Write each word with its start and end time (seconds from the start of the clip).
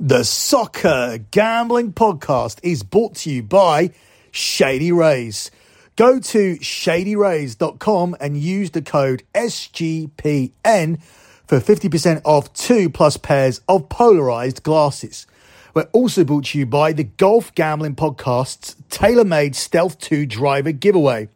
The 0.00 0.22
Soccer 0.22 1.18
Gambling 1.32 1.92
Podcast 1.92 2.60
is 2.62 2.84
brought 2.84 3.16
to 3.16 3.30
you 3.30 3.42
by 3.42 3.90
Shady 4.30 4.92
Rays. 4.92 5.50
Go 5.96 6.20
to 6.20 6.56
shadyrays.com 6.58 8.16
and 8.20 8.36
use 8.36 8.70
the 8.70 8.80
code 8.80 9.24
SGPN 9.34 11.02
for 11.48 11.58
50% 11.58 12.20
off 12.24 12.52
two 12.52 12.88
plus 12.90 13.16
pairs 13.16 13.60
of 13.68 13.88
polarized 13.88 14.62
glasses. 14.62 15.26
We're 15.74 15.88
also 15.90 16.22
brought 16.22 16.44
to 16.44 16.60
you 16.60 16.66
by 16.66 16.92
the 16.92 17.02
Golf 17.02 17.52
Gambling 17.56 17.96
Podcast's 17.96 18.76
TaylorMade 18.90 19.56
Stealth 19.56 19.98
2 19.98 20.26
driver 20.26 20.70
giveaway. 20.70 21.28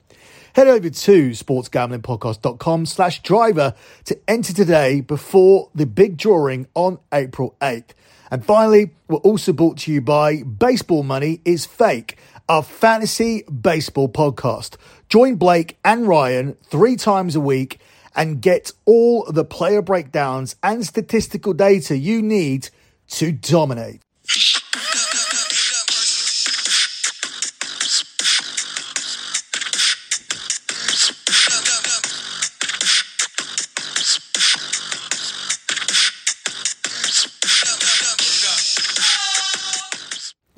Head 0.55 0.69
over 0.69 0.89
to 0.89 1.31
sportsgamblingpodcast.com 1.31 2.87
slash 2.87 3.23
driver 3.23 3.75
to 4.05 4.21
enter 4.29 4.53
today 4.53 5.01
before 5.01 5.69
the 5.75 5.87
big 5.87 6.17
drawing 6.17 6.69
on 6.75 7.01
April 7.13 7.57
8th. 7.61 7.91
And 8.33 8.43
finally, 8.43 8.93
we're 9.09 9.19
also 9.19 9.53
brought 9.53 9.77
to 9.81 9.93
you 9.93 10.01
by 10.01 10.43
Baseball 10.43 11.03
Money 11.03 11.43
is 11.45 11.67
Fake, 11.67 12.17
our 12.49 12.63
fantasy 12.63 13.43
baseball 13.43 14.09
podcast. 14.09 14.77
Join 15.11 15.37
Blake 15.37 15.77
and 15.85 16.09
Ryan 16.09 16.57
three 16.65 16.97
times 16.97 17.37
a 17.37 17.41
week 17.41 17.79
and 18.17 18.41
get 18.41 18.73
all 18.87 19.31
the 19.31 19.45
player 19.45 19.83
breakdowns 19.83 20.57
and 20.63 20.83
statistical 20.83 21.53
data 21.53 21.95
you 21.95 22.23
need 22.23 22.71
to 23.09 23.33
dominate. 23.33 24.01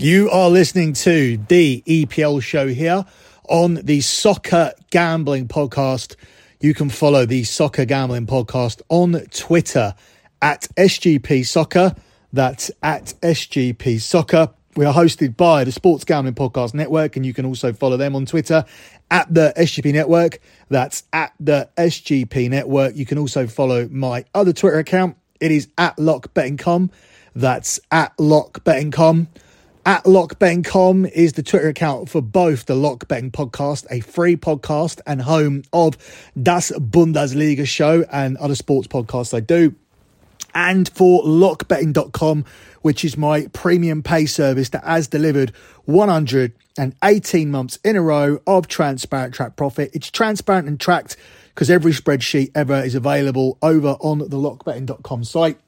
You 0.05 0.29
are 0.29 0.51
listening 0.51 0.93
to 0.93 1.39
the 1.49 1.83
EPL 1.87 2.42
show 2.42 2.69
here 2.69 3.06
on 3.48 3.77
the 3.77 4.03
Soccer 4.03 4.75
Gambling 4.91 5.48
Podcast. 5.48 6.17
You 6.61 6.75
can 6.75 6.91
follow 6.91 7.25
the 7.25 7.42
Soccer 7.45 7.87
Gambling 7.87 8.27
Podcast 8.27 8.83
on 8.91 9.19
Twitter 9.31 9.95
at 10.43 10.69
SGP 10.77 11.47
Soccer. 11.47 11.95
That's 12.34 12.70
at 12.83 13.15
SGP 13.23 13.98
Soccer. 13.98 14.51
We 14.77 14.84
are 14.84 14.93
hosted 14.93 15.39
by 15.39 15.65
the 15.65 15.73
Sports 15.73 16.05
Gambling 16.05 16.34
Podcast 16.34 16.75
Network, 16.75 17.17
and 17.17 17.25
you 17.25 17.33
can 17.33 17.47
also 17.47 17.73
follow 17.73 17.97
them 17.97 18.15
on 18.15 18.27
Twitter 18.27 18.67
at 19.11 19.33
the 19.33 19.55
SGP 19.56 19.95
Network. 19.95 20.39
That's 20.69 21.05
at 21.15 21.33
the 21.41 21.71
SGP 21.78 22.50
Network. 22.50 22.95
You 22.95 23.06
can 23.06 23.17
also 23.17 23.47
follow 23.47 23.89
my 23.89 24.27
other 24.34 24.53
Twitter 24.53 24.81
account. 24.81 25.17
It 25.41 25.50
is 25.50 25.69
at 25.78 25.97
LockBettingCom. 25.97 26.91
That's 27.34 27.81
at 27.91 28.15
LockBettingCom. 28.19 29.28
At 29.87 30.05
LockBettingCom 30.05 31.11
is 31.11 31.35
the 31.35 31.43
Twitter 31.43 31.69
account 31.69 32.09
for 32.09 32.23
both 32.23 32.65
the 32.65 32.75
LockBetting 32.75 33.33
podcast, 33.33 33.85
a 33.91 34.01
free 34.01 34.35
podcast 34.35 35.03
and 35.07 35.21
home 35.21 35.63
of 35.75 35.99
Das 36.43 36.71
Bundesliga 36.71 37.67
show 37.67 38.03
and 38.11 38.39
other 38.39 38.55
sports 38.55 38.89
podcasts 38.89 39.35
I 39.35 39.41
do. 39.41 39.75
And 40.55 40.89
for 40.89 41.23
lockbetting.com, 41.25 42.47
which 42.81 43.05
is 43.05 43.19
my 43.19 43.47
premium 43.49 44.03
pay 44.03 44.25
service 44.25 44.71
that 44.71 44.85
has 44.85 45.07
delivered 45.07 45.53
118 45.85 47.51
months 47.51 47.79
in 47.85 47.97
a 47.97 48.01
row 48.01 48.39
of 48.47 48.67
transparent 48.67 49.35
track 49.35 49.55
profit. 49.55 49.91
It's 49.93 50.11
transparent 50.11 50.67
and 50.67 50.81
tracked 50.81 51.19
because 51.55 51.69
every 51.69 51.93
spreadsheet 51.93 52.53
ever 52.55 52.83
is 52.83 52.95
available 52.95 53.59
over 53.61 53.99
on 54.01 54.21
the 54.21 54.39
lockbetting.com 54.39 55.25
site. 55.25 55.59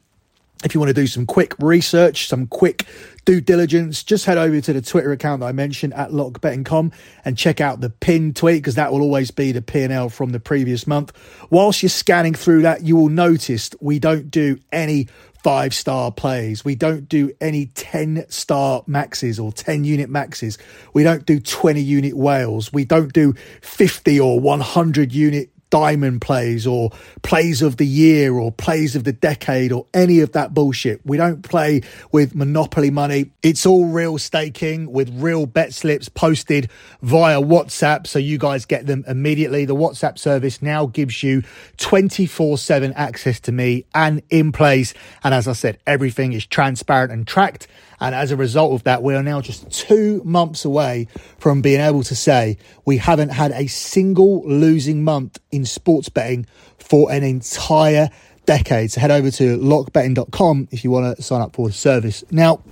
If 0.64 0.74
you 0.74 0.80
want 0.80 0.88
to 0.88 0.94
do 0.94 1.06
some 1.06 1.26
quick 1.26 1.54
research, 1.58 2.28
some 2.28 2.46
quick 2.46 2.86
due 3.26 3.40
diligence, 3.40 4.02
just 4.02 4.24
head 4.24 4.38
over 4.38 4.60
to 4.60 4.72
the 4.72 4.80
Twitter 4.80 5.12
account 5.12 5.40
that 5.40 5.46
I 5.46 5.52
mentioned 5.52 5.92
at 5.94 6.10
lockbetting.com 6.10 6.92
and 7.24 7.36
check 7.36 7.60
out 7.60 7.80
the 7.80 7.90
pinned 7.90 8.36
tweet 8.36 8.62
because 8.62 8.76
that 8.76 8.90
will 8.90 9.02
always 9.02 9.30
be 9.30 9.52
the 9.52 9.60
P&L 9.60 10.08
from 10.08 10.31
the 10.31 10.41
previous 10.41 10.86
month. 10.86 11.12
Whilst 11.50 11.82
you're 11.82 11.91
scanning 11.91 12.34
through 12.34 12.62
that, 12.62 12.84
you 12.84 12.97
will 12.97 13.10
notice 13.10 13.70
we 13.81 13.98
don't 13.98 14.31
do 14.31 14.58
any 14.72 15.08
five 15.47 15.72
star 15.75 16.10
plays. 16.10 16.64
We 16.64 16.75
don't 16.75 17.08
do 17.08 17.31
any 17.41 17.66
10 17.66 18.26
star 18.28 18.82
maxes 18.88 19.38
or 19.38 19.52
10 19.52 19.84
unit 19.84 20.10
maxes. 20.10 20.58
We 20.92 21.04
don't 21.04 21.25
do 21.25 21.38
20 21.38 21.81
unit 21.81 22.14
whales. 22.14 22.72
We 22.72 22.84
don't 22.84 23.12
do 23.12 23.32
50 23.60 24.19
or 24.19 24.41
100 24.41 25.12
unit 25.12 25.50
diamond 25.71 26.21
plays 26.21 26.66
or 26.66 26.91
plays 27.22 27.62
of 27.62 27.77
the 27.77 27.87
year 27.87 28.34
or 28.34 28.53
plays 28.53 28.94
of 28.97 29.04
the 29.04 29.12
decade 29.12 29.72
or 29.72 29.87
any 29.93 30.21
of 30.21 30.32
that 30.32 30.54
bullshit. 30.54 31.00
We 31.04 31.16
don't 31.16 31.43
play 31.43 31.82
with 32.12 32.34
monopoly 32.34 32.91
money. 32.91 33.32
It's 33.43 33.66
all 33.66 33.87
real 33.87 34.19
staking 34.19 34.91
with 34.93 35.10
real 35.21 35.47
bet 35.47 35.75
slips 35.75 36.09
posted 36.09 36.71
via 37.03 37.41
WhatsApp. 37.41 38.06
So 38.06 38.19
you 38.19 38.38
guys 38.38 38.65
get 38.65 38.87
them 38.87 39.05
immediately. 39.09 39.65
The 39.65 39.75
WhatsApp 39.75 40.19
service 40.19 40.62
now 40.62 40.87
gives 40.87 41.22
you 41.22 41.43
24 41.78 42.59
7 42.59 42.93
access 42.94 43.41
to 43.41 43.53
me 43.53 43.84
and 43.94 44.22
in 44.31 44.53
place. 44.53 44.94
And 45.25 45.34
as 45.34 45.49
I 45.49 45.53
said, 45.53 45.78
everything 45.87 46.32
is 46.32 46.47
transparent 46.47 47.12
and 47.12 47.26
tracked. 47.26 47.66
And 48.00 48.14
as 48.14 48.30
a 48.30 48.36
result 48.36 48.72
of 48.74 48.84
that, 48.84 49.02
we 49.02 49.14
are 49.14 49.22
now 49.22 49.40
just 49.40 49.70
two 49.70 50.22
months 50.24 50.64
away 50.64 51.08
from 51.38 51.62
being 51.62 51.80
able 51.80 52.02
to 52.04 52.14
say 52.14 52.58
we 52.84 52.98
haven't 52.98 53.30
had 53.30 53.52
a 53.52 53.66
single 53.66 54.46
losing 54.46 55.02
month 55.04 55.38
in 55.50 55.64
sports 55.64 56.08
betting 56.08 56.46
for 56.78 57.10
an 57.10 57.22
entire 57.22 58.10
decade. 58.44 58.92
So 58.92 59.00
head 59.00 59.10
over 59.10 59.30
to 59.32 59.58
lockbetting.com 59.58 60.68
if 60.70 60.84
you 60.84 60.90
want 60.90 61.16
to 61.16 61.22
sign 61.22 61.40
up 61.40 61.54
for 61.54 61.68
the 61.68 61.74
service. 61.74 62.24
Now, 62.30 62.62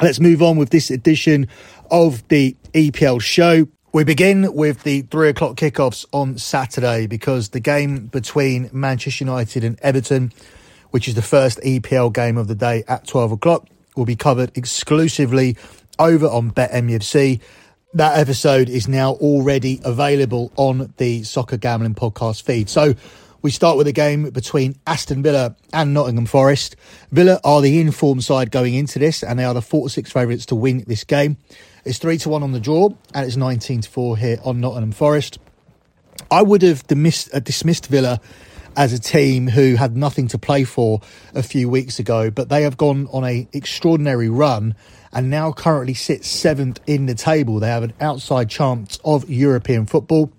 let's 0.00 0.20
move 0.20 0.42
on 0.42 0.56
with 0.56 0.70
this 0.70 0.90
edition 0.90 1.48
of 1.90 2.26
the 2.28 2.56
EPL 2.72 3.20
show. 3.20 3.68
We 3.92 4.04
begin 4.04 4.54
with 4.54 4.84
the 4.84 5.02
three 5.02 5.28
o'clock 5.28 5.56
kickoffs 5.56 6.06
on 6.12 6.38
Saturday 6.38 7.06
because 7.06 7.50
the 7.50 7.60
game 7.60 8.06
between 8.06 8.70
Manchester 8.72 9.24
United 9.24 9.64
and 9.64 9.78
Everton, 9.80 10.32
which 10.90 11.08
is 11.08 11.14
the 11.14 11.22
first 11.22 11.60
EPL 11.60 12.12
game 12.12 12.38
of 12.38 12.48
the 12.48 12.54
day 12.54 12.84
at 12.88 13.06
12 13.06 13.32
o'clock, 13.32 13.66
will 13.96 14.04
be 14.04 14.16
covered 14.16 14.56
exclusively 14.56 15.56
over 15.98 16.26
on 16.26 16.50
BetMUFC. 16.50 17.40
That 17.94 18.18
episode 18.18 18.68
is 18.68 18.88
now 18.88 19.12
already 19.12 19.80
available 19.84 20.52
on 20.56 20.94
the 20.96 21.22
Soccer 21.24 21.58
Gambling 21.58 21.94
Podcast 21.94 22.42
feed. 22.42 22.70
So 22.70 22.94
we 23.42 23.50
start 23.50 23.76
with 23.76 23.86
a 23.86 23.92
game 23.92 24.30
between 24.30 24.76
Aston 24.86 25.22
Villa 25.22 25.56
and 25.72 25.92
Nottingham 25.92 26.26
Forest. 26.26 26.76
Villa 27.10 27.40
are 27.44 27.60
the 27.60 27.80
informed 27.80 28.24
side 28.24 28.50
going 28.50 28.74
into 28.74 28.98
this, 28.98 29.22
and 29.22 29.38
they 29.38 29.44
are 29.44 29.52
the 29.52 29.60
4 29.60 29.86
to 29.86 29.90
6 29.90 30.12
favourites 30.12 30.46
to 30.46 30.54
win 30.54 30.84
this 30.86 31.04
game. 31.04 31.36
It's 31.84 31.98
3 31.98 32.18
to 32.18 32.28
1 32.28 32.42
on 32.42 32.52
the 32.52 32.60
draw, 32.60 32.90
and 33.12 33.26
it's 33.26 33.36
19 33.36 33.82
to 33.82 33.90
4 33.90 34.16
here 34.16 34.38
on 34.44 34.60
Nottingham 34.60 34.92
Forest. 34.92 35.38
I 36.30 36.42
would 36.42 36.62
have 36.62 36.84
uh, 36.88 37.40
dismissed 37.40 37.86
Villa 37.88 38.20
as 38.76 38.92
a 38.92 38.98
team 38.98 39.48
who 39.48 39.74
had 39.74 39.96
nothing 39.96 40.28
to 40.28 40.38
play 40.38 40.64
for 40.64 41.00
a 41.34 41.42
few 41.42 41.68
weeks 41.68 41.98
ago, 41.98 42.30
but 42.30 42.48
they 42.48 42.62
have 42.62 42.76
gone 42.76 43.06
on 43.12 43.24
a 43.24 43.48
extraordinary 43.52 44.28
run 44.28 44.74
and 45.12 45.30
now 45.30 45.52
currently 45.52 45.94
sit 45.94 46.24
seventh 46.24 46.80
in 46.86 47.06
the 47.06 47.14
table. 47.14 47.60
They 47.60 47.68
have 47.68 47.82
an 47.82 47.92
outside 48.00 48.48
chance 48.48 48.98
of 49.04 49.28
European 49.28 49.86
football. 49.86 50.32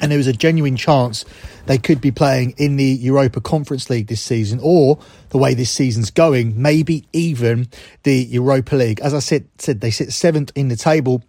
And 0.00 0.10
there 0.10 0.16
was 0.16 0.26
a 0.26 0.32
genuine 0.32 0.76
chance 0.76 1.26
they 1.66 1.76
could 1.76 2.00
be 2.00 2.10
playing 2.10 2.54
in 2.56 2.76
the 2.76 2.86
Europa 2.86 3.40
Conference 3.42 3.90
League 3.90 4.06
this 4.06 4.22
season, 4.22 4.58
or 4.62 4.98
the 5.28 5.36
way 5.36 5.52
this 5.52 5.70
season's 5.70 6.10
going, 6.10 6.60
maybe 6.60 7.04
even 7.12 7.68
the 8.04 8.16
Europa 8.24 8.76
League. 8.76 9.00
As 9.00 9.12
I 9.12 9.18
said, 9.18 9.46
said 9.58 9.82
they 9.82 9.90
sit 9.90 10.10
seventh 10.12 10.52
in 10.54 10.68
the 10.68 10.76
table. 10.76 11.22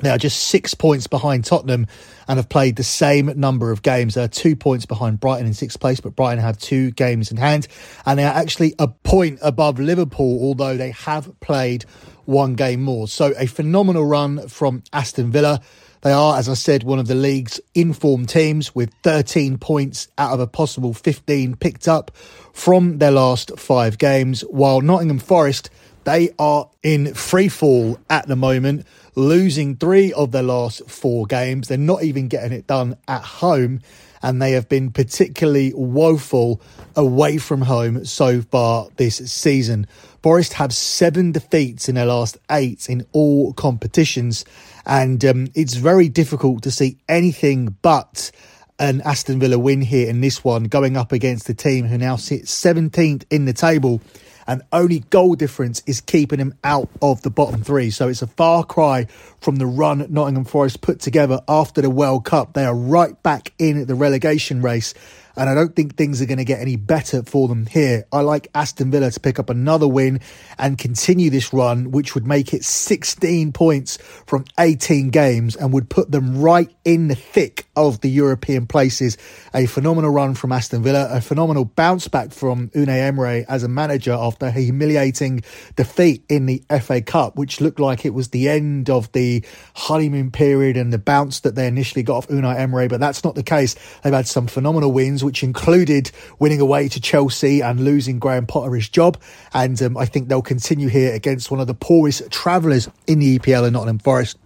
They 0.00 0.10
are 0.10 0.18
just 0.18 0.48
six 0.48 0.74
points 0.74 1.06
behind 1.06 1.44
Tottenham 1.44 1.86
and 2.26 2.38
have 2.38 2.48
played 2.48 2.76
the 2.76 2.84
same 2.84 3.32
number 3.36 3.70
of 3.70 3.82
games. 3.82 4.14
They 4.14 4.24
are 4.24 4.28
two 4.28 4.56
points 4.56 4.86
behind 4.86 5.20
Brighton 5.20 5.46
in 5.46 5.54
sixth 5.54 5.78
place, 5.78 6.00
but 6.00 6.16
Brighton 6.16 6.40
have 6.40 6.58
two 6.58 6.90
games 6.90 7.30
in 7.30 7.36
hand. 7.36 7.68
And 8.04 8.18
they 8.18 8.24
are 8.24 8.34
actually 8.34 8.74
a 8.78 8.88
point 8.88 9.38
above 9.40 9.78
Liverpool, 9.78 10.40
although 10.42 10.76
they 10.76 10.90
have 10.90 11.38
played 11.40 11.84
one 12.24 12.54
game 12.54 12.82
more. 12.82 13.06
So 13.06 13.34
a 13.38 13.46
phenomenal 13.46 14.04
run 14.04 14.48
from 14.48 14.82
Aston 14.92 15.30
Villa. 15.30 15.60
They 16.02 16.12
are, 16.12 16.36
as 16.38 16.50
I 16.50 16.54
said, 16.54 16.82
one 16.82 16.98
of 16.98 17.06
the 17.06 17.14
league's 17.14 17.60
informed 17.74 18.28
teams 18.28 18.74
with 18.74 18.92
13 19.04 19.56
points 19.56 20.08
out 20.18 20.32
of 20.32 20.40
a 20.40 20.46
possible 20.46 20.92
15 20.92 21.56
picked 21.56 21.88
up 21.88 22.10
from 22.52 22.98
their 22.98 23.10
last 23.10 23.58
five 23.58 23.96
games, 23.96 24.42
while 24.42 24.82
Nottingham 24.82 25.18
Forest, 25.18 25.70
they 26.04 26.30
are 26.38 26.68
in 26.82 27.14
free 27.14 27.48
fall 27.48 27.98
at 28.08 28.26
the 28.28 28.36
moment 28.36 28.86
losing 29.14 29.76
three 29.76 30.12
of 30.12 30.32
their 30.32 30.42
last 30.42 30.88
four 30.88 31.26
games. 31.26 31.68
They're 31.68 31.78
not 31.78 32.02
even 32.02 32.28
getting 32.28 32.52
it 32.52 32.66
done 32.66 32.96
at 33.08 33.22
home, 33.22 33.80
and 34.22 34.40
they 34.40 34.52
have 34.52 34.68
been 34.68 34.90
particularly 34.90 35.72
woeful 35.74 36.60
away 36.96 37.38
from 37.38 37.62
home 37.62 38.04
so 38.04 38.42
far 38.42 38.88
this 38.96 39.16
season. 39.16 39.86
Forest 40.22 40.54
have 40.54 40.72
seven 40.72 41.32
defeats 41.32 41.88
in 41.88 41.94
their 41.94 42.06
last 42.06 42.38
eight 42.50 42.88
in 42.88 43.06
all 43.12 43.52
competitions, 43.52 44.44
and 44.86 45.24
um, 45.24 45.48
it's 45.54 45.74
very 45.74 46.08
difficult 46.08 46.62
to 46.62 46.70
see 46.70 46.96
anything 47.08 47.76
but 47.82 48.30
an 48.78 49.00
Aston 49.02 49.38
Villa 49.38 49.58
win 49.58 49.82
here 49.82 50.08
in 50.08 50.20
this 50.20 50.42
one, 50.42 50.64
going 50.64 50.96
up 50.96 51.12
against 51.12 51.46
the 51.46 51.54
team 51.54 51.86
who 51.86 51.96
now 51.96 52.16
sits 52.16 52.52
17th 52.60 53.24
in 53.30 53.44
the 53.44 53.52
table 53.52 54.00
and 54.46 54.62
only 54.72 55.00
goal 55.10 55.34
difference 55.34 55.82
is 55.86 56.00
keeping 56.00 56.38
him 56.38 56.54
out 56.62 56.88
of 57.02 57.22
the 57.22 57.30
bottom 57.30 57.62
three. 57.62 57.90
So 57.90 58.08
it's 58.08 58.22
a 58.22 58.26
far 58.26 58.64
cry 58.64 59.06
from 59.40 59.56
the 59.56 59.66
run 59.66 60.06
Nottingham 60.10 60.44
Forest 60.44 60.80
put 60.80 61.00
together 61.00 61.40
after 61.48 61.80
the 61.80 61.90
World 61.90 62.24
Cup. 62.24 62.52
They 62.52 62.64
are 62.64 62.74
right 62.74 63.20
back 63.22 63.52
in 63.58 63.86
the 63.86 63.94
relegation 63.94 64.62
race 64.62 64.94
and 65.36 65.48
I 65.48 65.54
don't 65.54 65.74
think 65.74 65.96
things 65.96 66.22
are 66.22 66.26
going 66.26 66.38
to 66.38 66.44
get 66.44 66.60
any 66.60 66.76
better 66.76 67.22
for 67.22 67.48
them 67.48 67.66
here. 67.66 68.06
I 68.12 68.20
like 68.20 68.48
Aston 68.54 68.90
Villa 68.90 69.10
to 69.10 69.20
pick 69.20 69.38
up 69.38 69.50
another 69.50 69.88
win 69.88 70.20
and 70.58 70.78
continue 70.78 71.30
this 71.30 71.52
run, 71.52 71.90
which 71.90 72.14
would 72.14 72.26
make 72.26 72.54
it 72.54 72.64
16 72.64 73.52
points 73.52 73.96
from 74.26 74.44
18 74.58 75.10
games 75.10 75.56
and 75.56 75.72
would 75.72 75.90
put 75.90 76.10
them 76.10 76.40
right 76.40 76.70
in 76.84 77.08
the 77.08 77.14
thick 77.14 77.66
of 77.76 78.00
the 78.00 78.10
European 78.10 78.66
places. 78.66 79.18
A 79.52 79.66
phenomenal 79.66 80.10
run 80.10 80.34
from 80.34 80.52
Aston 80.52 80.82
Villa, 80.82 81.08
a 81.10 81.20
phenomenal 81.20 81.64
bounce 81.64 82.06
back 82.08 82.32
from 82.32 82.68
Unai 82.70 83.00
Emery 83.00 83.44
as 83.48 83.62
a 83.62 83.68
manager 83.68 84.12
after 84.12 84.46
a 84.46 84.52
humiliating 84.52 85.42
defeat 85.76 86.24
in 86.28 86.46
the 86.46 86.62
FA 86.80 87.00
Cup, 87.00 87.36
which 87.36 87.60
looked 87.60 87.80
like 87.80 88.04
it 88.04 88.14
was 88.14 88.28
the 88.28 88.48
end 88.48 88.90
of 88.90 89.10
the 89.12 89.44
honeymoon 89.74 90.30
period 90.30 90.76
and 90.76 90.92
the 90.92 90.98
bounce 90.98 91.40
that 91.40 91.54
they 91.54 91.66
initially 91.66 92.02
got 92.02 92.18
off 92.18 92.28
Unai 92.28 92.56
Emery, 92.56 92.86
but 92.86 93.00
that's 93.00 93.24
not 93.24 93.34
the 93.34 93.42
case. 93.42 93.74
They've 94.02 94.12
had 94.12 94.28
some 94.28 94.46
phenomenal 94.46 94.92
wins 94.92 95.23
which 95.24 95.42
included 95.42 96.10
winning 96.38 96.60
away 96.60 96.88
to 96.88 97.00
Chelsea 97.00 97.60
and 97.62 97.80
losing 97.80 98.18
Graham 98.18 98.46
Potter 98.46 98.74
his 98.74 98.88
job. 98.88 99.20
And 99.52 99.80
um, 99.82 99.96
I 99.96 100.06
think 100.06 100.28
they'll 100.28 100.42
continue 100.42 100.88
here 100.88 101.14
against 101.14 101.50
one 101.50 101.60
of 101.60 101.66
the 101.66 101.74
poorest 101.74 102.30
travellers 102.30 102.88
in 103.06 103.18
the 103.18 103.38
EPL 103.38 103.64
and 103.64 103.72
Nottingham 103.72 103.98
Forest. 103.98 104.38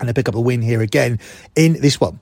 And 0.00 0.08
they 0.08 0.12
pick 0.12 0.28
up 0.28 0.34
a 0.34 0.40
win 0.40 0.62
here 0.62 0.82
again 0.82 1.20
in 1.54 1.80
this 1.80 2.00
one. 2.00 2.20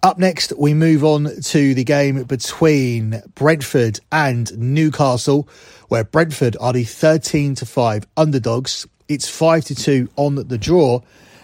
Up 0.00 0.16
next, 0.16 0.52
we 0.56 0.74
move 0.74 1.02
on 1.02 1.28
to 1.42 1.74
the 1.74 1.82
game 1.82 2.22
between 2.22 3.20
Brentford 3.34 3.98
and 4.12 4.56
Newcastle, 4.56 5.48
where 5.88 6.04
Brentford 6.04 6.56
are 6.60 6.72
the 6.72 6.84
13 6.84 7.56
to 7.56 7.66
5 7.66 8.06
underdogs. 8.16 8.86
It's 9.08 9.28
5 9.28 9.64
to 9.64 9.74
2 9.74 10.08
on 10.14 10.36
the 10.36 10.56
draw, 10.56 11.00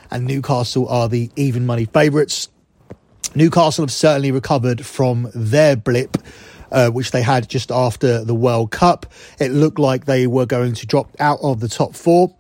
and 0.08 0.24
Newcastle 0.24 0.88
are 0.88 1.08
the 1.08 1.32
even 1.34 1.66
money 1.66 1.86
favourites. 1.86 2.48
Newcastle 3.34 3.84
have 3.84 3.92
certainly 3.92 4.30
recovered 4.32 4.84
from 4.84 5.30
their 5.34 5.76
blip. 5.76 6.18
Uh, 6.72 6.90
which 6.90 7.12
they 7.12 7.22
had 7.22 7.48
just 7.48 7.70
after 7.70 8.24
the 8.24 8.34
World 8.34 8.72
Cup. 8.72 9.06
It 9.38 9.52
looked 9.52 9.78
like 9.78 10.06
they 10.06 10.26
were 10.26 10.46
going 10.46 10.74
to 10.74 10.86
drop 10.86 11.08
out 11.20 11.38
of 11.40 11.60
the 11.60 11.68
top 11.68 11.94
four 11.94 12.34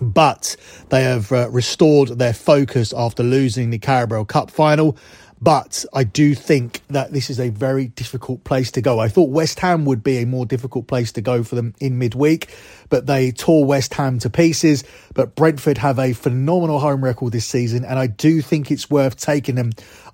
but 0.00 0.56
they 0.88 1.02
have 1.02 1.30
uh, 1.30 1.50
restored 1.50 2.08
their 2.18 2.32
focus 2.32 2.92
after 2.96 3.22
losing 3.22 3.70
the 3.70 3.78
Carabao 3.78 4.24
Cup 4.24 4.50
final. 4.50 4.96
But 5.42 5.86
I 5.94 6.04
do 6.04 6.34
think 6.34 6.82
that 6.88 7.12
this 7.12 7.30
is 7.30 7.40
a 7.40 7.48
very 7.48 7.86
difficult 7.86 8.44
place 8.44 8.70
to 8.72 8.82
go. 8.82 8.98
I 8.98 9.08
thought 9.08 9.30
West 9.30 9.58
Ham 9.60 9.86
would 9.86 10.02
be 10.02 10.18
a 10.18 10.26
more 10.26 10.44
difficult 10.44 10.86
place 10.86 11.12
to 11.12 11.22
go 11.22 11.42
for 11.42 11.54
them 11.54 11.74
in 11.80 11.98
midweek, 11.98 12.54
but 12.90 13.06
they 13.06 13.32
tore 13.32 13.64
West 13.64 13.94
Ham 13.94 14.18
to 14.18 14.28
pieces. 14.28 14.84
But 15.14 15.34
Brentford 15.36 15.78
have 15.78 15.98
a 15.98 16.12
phenomenal 16.12 16.78
home 16.78 17.02
record 17.02 17.32
this 17.32 17.46
season, 17.46 17.86
and 17.86 17.98
I 17.98 18.06
do 18.06 18.42
think 18.42 18.70
it's 18.70 18.90
worth 18.90 19.16
taking 19.16 19.54
them 19.54 19.70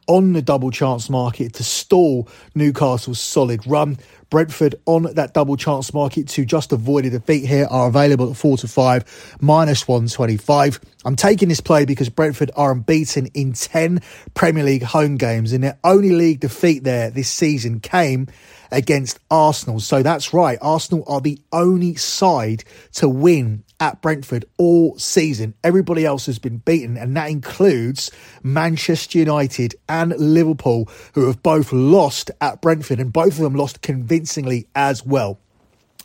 on 0.06 0.32
the 0.32 0.42
double 0.42 0.70
chance 0.70 1.10
market 1.10 1.54
to 1.54 1.64
stall 1.64 2.28
Newcastle's 2.54 3.20
solid 3.20 3.66
run. 3.66 3.98
Brentford 4.30 4.74
on 4.86 5.04
that 5.14 5.34
double 5.34 5.56
chance 5.56 5.94
market 5.94 6.28
to 6.28 6.44
just 6.44 6.72
avoid 6.72 7.04
a 7.06 7.10
defeat 7.10 7.46
here 7.46 7.66
are 7.70 7.88
available 7.88 8.30
at 8.30 8.36
4 8.36 8.58
to 8.58 8.68
5, 8.68 9.38
minus 9.40 9.86
125. 9.86 10.80
I'm 11.04 11.16
taking 11.16 11.48
this 11.48 11.60
play 11.60 11.84
because 11.84 12.08
Brentford 12.08 12.50
are 12.56 12.72
unbeaten 12.72 13.26
in 13.34 13.52
10 13.52 14.02
Premier 14.34 14.64
League 14.64 14.82
home 14.82 15.16
games, 15.16 15.52
and 15.52 15.62
their 15.62 15.78
only 15.84 16.10
league 16.10 16.40
defeat 16.40 16.84
there 16.84 17.10
this 17.10 17.28
season 17.28 17.80
came 17.80 18.26
against 18.70 19.18
Arsenal. 19.30 19.80
So 19.80 20.02
that's 20.02 20.32
right, 20.32 20.58
Arsenal 20.60 21.04
are 21.06 21.20
the 21.20 21.38
only 21.52 21.94
side 21.94 22.64
to 22.94 23.08
win 23.08 23.64
at 23.78 24.00
Brentford 24.00 24.44
all 24.56 24.98
season. 24.98 25.54
Everybody 25.62 26.04
else 26.04 26.26
has 26.26 26.38
been 26.38 26.58
beaten, 26.58 26.96
and 26.96 27.16
that 27.16 27.30
includes 27.30 28.10
Manchester 28.42 29.18
United 29.18 29.74
and 29.88 30.14
Liverpool, 30.16 30.88
who 31.14 31.26
have 31.26 31.42
both 31.42 31.72
lost 31.72 32.30
at 32.40 32.62
Brentford, 32.62 33.00
and 33.00 33.12
both 33.12 33.34
of 33.34 33.38
them 33.40 33.54
lost 33.54 33.82
convincingly 33.82 34.66
as 34.74 35.04
well. 35.04 35.38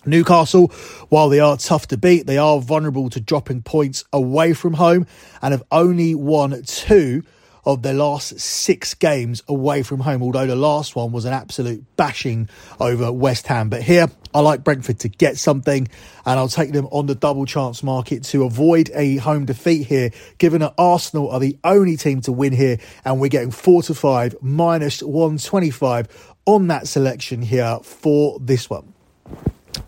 Newcastle, 0.05 0.67
while 1.09 1.29
they 1.29 1.39
are 1.39 1.57
tough 1.57 1.87
to 1.87 1.97
beat, 1.97 2.25
they 2.25 2.37
are 2.37 2.59
vulnerable 2.59 3.09
to 3.11 3.19
dropping 3.19 3.61
points 3.61 4.03
away 4.11 4.53
from 4.53 4.73
home 4.73 5.05
and 5.41 5.51
have 5.51 5.63
only 5.71 6.15
won 6.15 6.63
two 6.63 7.23
of 7.65 7.81
their 7.81 7.93
last 7.93 8.39
six 8.39 8.93
games 8.93 9.43
away 9.47 9.83
from 9.83 9.99
home, 9.99 10.23
although 10.23 10.47
the 10.47 10.55
last 10.55 10.95
one 10.95 11.11
was 11.11 11.25
an 11.25 11.33
absolute 11.33 11.83
bashing 11.95 12.49
over 12.79 13.11
West 13.11 13.47
Ham. 13.47 13.69
But 13.69 13.83
here, 13.83 14.07
I 14.33 14.39
like 14.39 14.63
Brentford 14.63 14.99
to 14.99 15.09
get 15.09 15.37
something, 15.37 15.87
and 16.25 16.39
I'll 16.39 16.47
take 16.47 16.71
them 16.71 16.87
on 16.91 17.05
the 17.05 17.15
double 17.15 17.45
chance 17.45 17.83
market 17.83 18.23
to 18.25 18.43
avoid 18.43 18.89
a 18.93 19.17
home 19.17 19.45
defeat 19.45 19.87
here, 19.87 20.11
given 20.37 20.61
that 20.61 20.73
Arsenal 20.77 21.29
are 21.29 21.39
the 21.39 21.57
only 21.63 21.97
team 21.97 22.21
to 22.21 22.31
win 22.31 22.53
here, 22.53 22.77
and 23.05 23.19
we're 23.19 23.27
getting 23.27 23.51
4 23.51 23.83
to 23.83 23.93
5 23.93 24.35
minus 24.41 25.03
125 25.03 26.35
on 26.45 26.67
that 26.67 26.87
selection 26.87 27.41
here 27.41 27.79
for 27.83 28.39
this 28.39 28.69
one. 28.69 28.93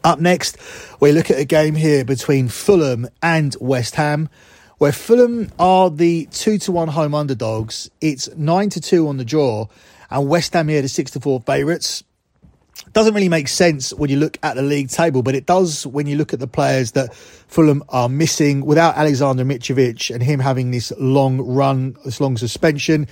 Up 0.03 0.19
next, 0.19 0.57
we 0.99 1.11
look 1.11 1.31
at 1.31 1.39
a 1.39 1.45
game 1.45 1.75
here 1.75 2.03
between 2.05 2.47
Fulham 2.49 3.07
and 3.21 3.55
West 3.59 3.95
Ham 3.95 4.29
where 4.83 4.91
Fulham 4.91 5.49
are 5.59 5.89
the 5.89 6.25
two 6.25 6.57
to 6.57 6.73
one 6.73 6.89
home 6.89 7.15
underdogs. 7.15 7.89
It's 8.01 8.27
nine 8.35 8.69
to 8.71 8.81
two 8.81 9.07
on 9.07 9.15
the 9.15 9.23
draw, 9.23 9.67
and 10.11 10.27
West 10.27 10.51
Ham 10.51 10.67
here 10.67 10.81
the 10.81 10.89
six 10.89 11.11
to 11.11 11.21
four 11.21 11.39
favourites. 11.39 12.03
Doesn't 12.91 13.13
really 13.13 13.29
make 13.29 13.47
sense 13.47 13.93
when 13.93 14.09
you 14.09 14.17
look 14.17 14.37
at 14.43 14.57
the 14.57 14.61
league 14.61 14.89
table, 14.89 15.23
but 15.23 15.35
it 15.35 15.45
does 15.45 15.87
when 15.87 16.05
you 16.05 16.17
look 16.17 16.33
at 16.33 16.41
the 16.41 16.47
players 16.47 16.91
that 16.91 17.15
Fulham 17.15 17.81
are 17.87 18.09
missing 18.09 18.65
without 18.65 18.97
Alexander 18.97 19.45
Mitrovic 19.45 20.13
and 20.13 20.21
him 20.21 20.41
having 20.41 20.71
this 20.71 20.91
long 20.99 21.39
run, 21.39 21.95
this 22.03 22.19
long 22.19 22.35
suspension 22.35 23.07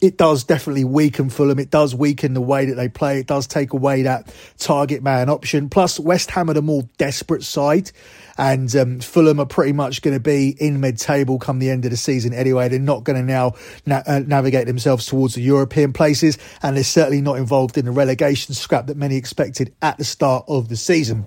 it 0.00 0.16
does 0.16 0.44
definitely 0.44 0.84
weaken 0.84 1.28
Fulham. 1.28 1.58
It 1.58 1.70
does 1.70 1.94
weaken 1.94 2.32
the 2.34 2.40
way 2.40 2.66
that 2.66 2.74
they 2.74 2.88
play. 2.88 3.18
It 3.18 3.26
does 3.26 3.46
take 3.46 3.72
away 3.72 4.02
that 4.02 4.34
target 4.58 5.02
man 5.02 5.28
option. 5.28 5.68
Plus, 5.68 6.00
West 6.00 6.30
Ham 6.30 6.48
are 6.48 6.54
the 6.54 6.62
more 6.62 6.88
desperate 6.96 7.42
side, 7.42 7.90
and 8.38 8.74
um, 8.76 9.00
Fulham 9.00 9.38
are 9.40 9.46
pretty 9.46 9.72
much 9.72 10.00
going 10.00 10.14
to 10.14 10.20
be 10.20 10.56
in 10.58 10.80
mid 10.80 10.98
table 10.98 11.38
come 11.38 11.58
the 11.58 11.70
end 11.70 11.84
of 11.84 11.90
the 11.90 11.96
season 11.96 12.32
anyway. 12.32 12.68
They're 12.68 12.78
not 12.78 13.04
going 13.04 13.20
to 13.20 13.24
now 13.24 13.54
na- 13.84 14.02
uh, 14.06 14.20
navigate 14.20 14.66
themselves 14.66 15.06
towards 15.06 15.34
the 15.34 15.42
European 15.42 15.92
places, 15.92 16.38
and 16.62 16.76
they're 16.76 16.84
certainly 16.84 17.20
not 17.20 17.36
involved 17.36 17.76
in 17.76 17.84
the 17.84 17.92
relegation 17.92 18.54
scrap 18.54 18.86
that 18.86 18.96
many 18.96 19.16
expected 19.16 19.74
at 19.82 19.98
the 19.98 20.04
start 20.04 20.44
of 20.48 20.68
the 20.68 20.76
season. 20.76 21.26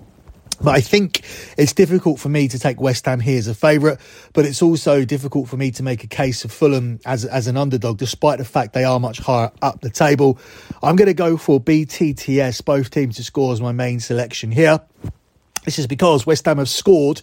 But 0.62 0.74
I 0.74 0.80
think 0.80 1.22
it's 1.58 1.72
difficult 1.72 2.20
for 2.20 2.28
me 2.28 2.48
to 2.48 2.58
take 2.58 2.80
West 2.80 3.06
Ham 3.06 3.20
here 3.20 3.38
as 3.38 3.48
a 3.48 3.54
favourite, 3.54 3.98
but 4.32 4.44
it's 4.44 4.62
also 4.62 5.04
difficult 5.04 5.48
for 5.48 5.56
me 5.56 5.70
to 5.72 5.82
make 5.82 6.04
a 6.04 6.06
case 6.06 6.44
of 6.44 6.52
Fulham 6.52 7.00
as, 7.04 7.24
as 7.24 7.46
an 7.46 7.56
underdog, 7.56 7.98
despite 7.98 8.38
the 8.38 8.44
fact 8.44 8.72
they 8.72 8.84
are 8.84 9.00
much 9.00 9.18
higher 9.18 9.50
up 9.62 9.80
the 9.80 9.90
table. 9.90 10.38
I'm 10.82 10.96
going 10.96 11.06
to 11.06 11.14
go 11.14 11.36
for 11.36 11.60
BTTS, 11.60 12.64
both 12.64 12.90
teams 12.90 13.16
to 13.16 13.24
score 13.24 13.52
as 13.52 13.60
my 13.60 13.72
main 13.72 14.00
selection 14.00 14.52
here. 14.52 14.80
This 15.64 15.78
is 15.78 15.86
because 15.86 16.26
West 16.26 16.44
Ham 16.44 16.58
have 16.58 16.68
scored 16.68 17.22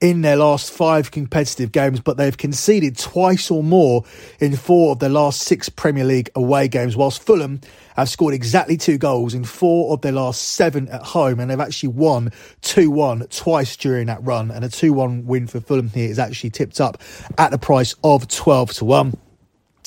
in 0.00 0.22
their 0.22 0.36
last 0.36 0.70
five 0.70 1.10
competitive 1.10 1.72
games, 1.72 2.00
but 2.00 2.16
they've 2.16 2.36
conceded 2.36 2.96
twice 2.96 3.50
or 3.50 3.62
more 3.62 4.04
in 4.38 4.54
four 4.54 4.92
of 4.92 5.00
their 5.00 5.08
last 5.08 5.40
six 5.40 5.68
Premier 5.68 6.04
League 6.04 6.30
away 6.34 6.68
games, 6.68 6.96
whilst 6.96 7.22
Fulham 7.22 7.60
have 7.96 8.08
scored 8.08 8.34
exactly 8.34 8.76
two 8.76 8.96
goals 8.96 9.34
in 9.34 9.44
four 9.44 9.92
of 9.92 10.00
their 10.02 10.12
last 10.12 10.50
seven 10.50 10.88
at 10.88 11.02
home, 11.02 11.40
and 11.40 11.50
they've 11.50 11.58
actually 11.58 11.88
won 11.88 12.30
2 12.62 12.90
1 12.90 13.26
twice 13.28 13.76
during 13.76 14.06
that 14.06 14.22
run. 14.22 14.50
And 14.50 14.64
a 14.64 14.68
2 14.68 14.92
1 14.92 15.26
win 15.26 15.46
for 15.48 15.60
Fulham 15.60 15.88
here 15.88 16.08
is 16.08 16.18
actually 16.18 16.50
tipped 16.50 16.80
up 16.80 17.02
at 17.36 17.50
the 17.50 17.58
price 17.58 17.94
of 18.04 18.28
12 18.28 18.74
to 18.74 18.84
1. 18.84 19.27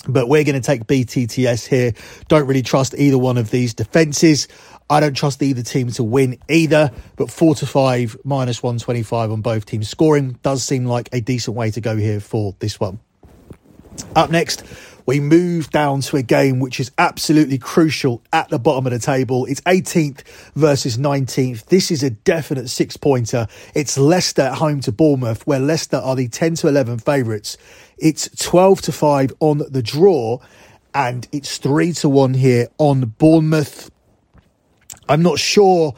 But 0.07 0.27
we're 0.27 0.43
going 0.43 0.59
to 0.59 0.65
take 0.65 0.85
BTTS 0.87 1.67
here. 1.67 1.93
Don't 2.27 2.47
really 2.47 2.63
trust 2.63 2.95
either 2.97 3.17
one 3.17 3.37
of 3.37 3.51
these 3.51 3.73
defences. 3.73 4.47
I 4.89 4.99
don't 4.99 5.13
trust 5.13 5.41
either 5.41 5.61
team 5.61 5.89
to 5.91 6.03
win 6.03 6.37
either, 6.49 6.91
but 7.15 7.31
4 7.31 7.55
to 7.55 7.65
5 7.65 8.17
minus 8.23 8.61
125 8.61 9.31
on 9.31 9.41
both 9.41 9.65
teams 9.65 9.87
scoring 9.87 10.37
does 10.43 10.63
seem 10.63 10.85
like 10.85 11.09
a 11.13 11.21
decent 11.21 11.55
way 11.55 11.71
to 11.71 11.81
go 11.81 11.95
here 11.95 12.19
for 12.19 12.55
this 12.59 12.79
one. 12.79 12.99
Up 14.15 14.31
next, 14.31 14.63
we 15.05 15.19
move 15.19 15.69
down 15.69 16.01
to 16.01 16.17
a 16.17 16.21
game 16.21 16.59
which 16.59 16.79
is 16.79 16.91
absolutely 16.97 17.57
crucial 17.57 18.21
at 18.31 18.49
the 18.49 18.59
bottom 18.59 18.85
of 18.85 18.91
the 18.91 18.99
table. 18.99 19.45
It's 19.45 19.61
18th 19.61 20.23
versus 20.55 20.97
19th. 20.97 21.65
This 21.65 21.91
is 21.91 22.03
a 22.03 22.09
definite 22.09 22.69
six 22.69 22.97
pointer. 22.97 23.47
It's 23.73 23.97
Leicester 23.97 24.43
at 24.43 24.55
home 24.55 24.79
to 24.81 24.91
Bournemouth, 24.91 25.45
where 25.47 25.59
Leicester 25.59 25.97
are 25.97 26.15
the 26.15 26.27
10 26.27 26.55
to 26.55 26.67
11 26.67 26.99
favourites. 26.99 27.57
It's 27.97 28.29
12 28.43 28.81
to 28.83 28.91
5 28.91 29.33
on 29.39 29.61
the 29.69 29.83
draw, 29.83 30.39
and 30.93 31.27
it's 31.31 31.57
3 31.57 31.93
to 31.93 32.09
1 32.09 32.33
here 32.33 32.67
on 32.77 33.13
Bournemouth. 33.17 33.91
I'm 35.07 35.21
not 35.21 35.39
sure 35.39 35.95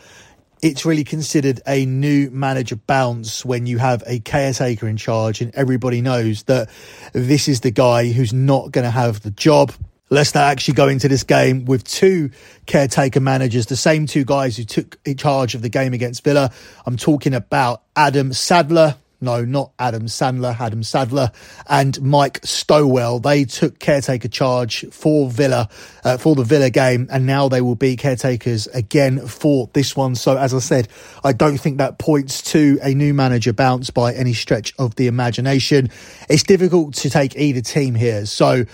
it's 0.63 0.86
really 0.86 1.03
considered 1.03 1.60
a 1.67 1.86
new 1.86 2.32
manager 2.32 2.77
bounce 2.77 3.43
when 3.43 3.65
you 3.65 3.79
have 3.79 4.01
a 4.08 4.20
caretaker 4.20 4.88
in 4.88 4.96
charge 4.96 5.41
and 5.41 5.53
everybody 5.55 6.00
knows 6.00 6.43
that 6.43 6.70
this 7.12 7.50
is 7.50 7.60
the 7.60 7.70
guy 7.70 8.10
who's 8.13 8.32
not 8.32 8.72
going 8.72 8.86
to 8.86 8.91
have 8.91 9.22
the 9.24 9.32
job. 9.32 9.74
Leicester 10.10 10.39
actually 10.39 10.75
go 10.75 10.88
into 10.88 11.10
this 11.10 11.24
game 11.24 11.65
with 11.65 11.84
two 11.84 12.32
caretaker 12.65 13.20
managers, 13.20 13.65
the 13.65 13.75
same 13.75 14.05
two 14.05 14.24
guys 14.24 14.55
who 14.55 14.63
took 14.63 14.98
charge 15.17 15.53
of 15.53 15.62
the 15.62 15.70
game 15.70 15.93
against 15.93 16.24
Villa. 16.24 16.50
I'm 16.86 16.96
talking 16.96 17.34
about 17.34 17.84
Adam 17.98 18.32
Sadler, 18.32 18.96
no, 19.24 19.44
not 19.46 19.72
Adam 19.80 20.03
Sandler, 20.03 20.60
Adam 20.60 20.84
Sadler 20.84 21.32
and 21.68 22.00
Mike 22.01 22.39
Stowell. 22.44 23.20
They 23.20 23.46
took 23.46 23.80
caretaker 23.80 24.27
charge 24.27 24.86
for 24.92 25.30
Villa, 25.30 25.70
uh, 26.03 26.18
for 26.18 26.36
the 26.36 26.44
Villa 26.44 26.70
game, 26.70 27.08
and 27.10 27.25
now 27.25 27.50
they 27.50 27.62
will 27.62 27.75
be 27.75 27.96
caretakers 27.96 28.68
again 28.68 29.25
for 29.25 29.70
this 29.74 29.96
one. 29.96 30.15
So, 30.15 30.38
as 30.38 30.53
I 30.53 30.60
said, 30.60 30.89
I 31.24 31.34
don't 31.34 31.58
think 31.58 31.77
that 31.80 31.98
points 31.98 32.42
to 32.51 32.77
a 32.84 32.94
new 32.94 33.13
manager 33.13 33.53
bounce 33.53 33.89
by 33.89 34.13
any 34.13 34.34
stretch 34.34 34.74
of 34.77 34.96
the 34.96 35.08
imagination. 35.08 35.89
It's 36.30 36.44
difficult 36.44 36.94
to 36.96 37.10
take 37.10 37.36
either 37.36 37.62
team 37.62 37.96
here. 37.96 38.25
So, 38.25 38.65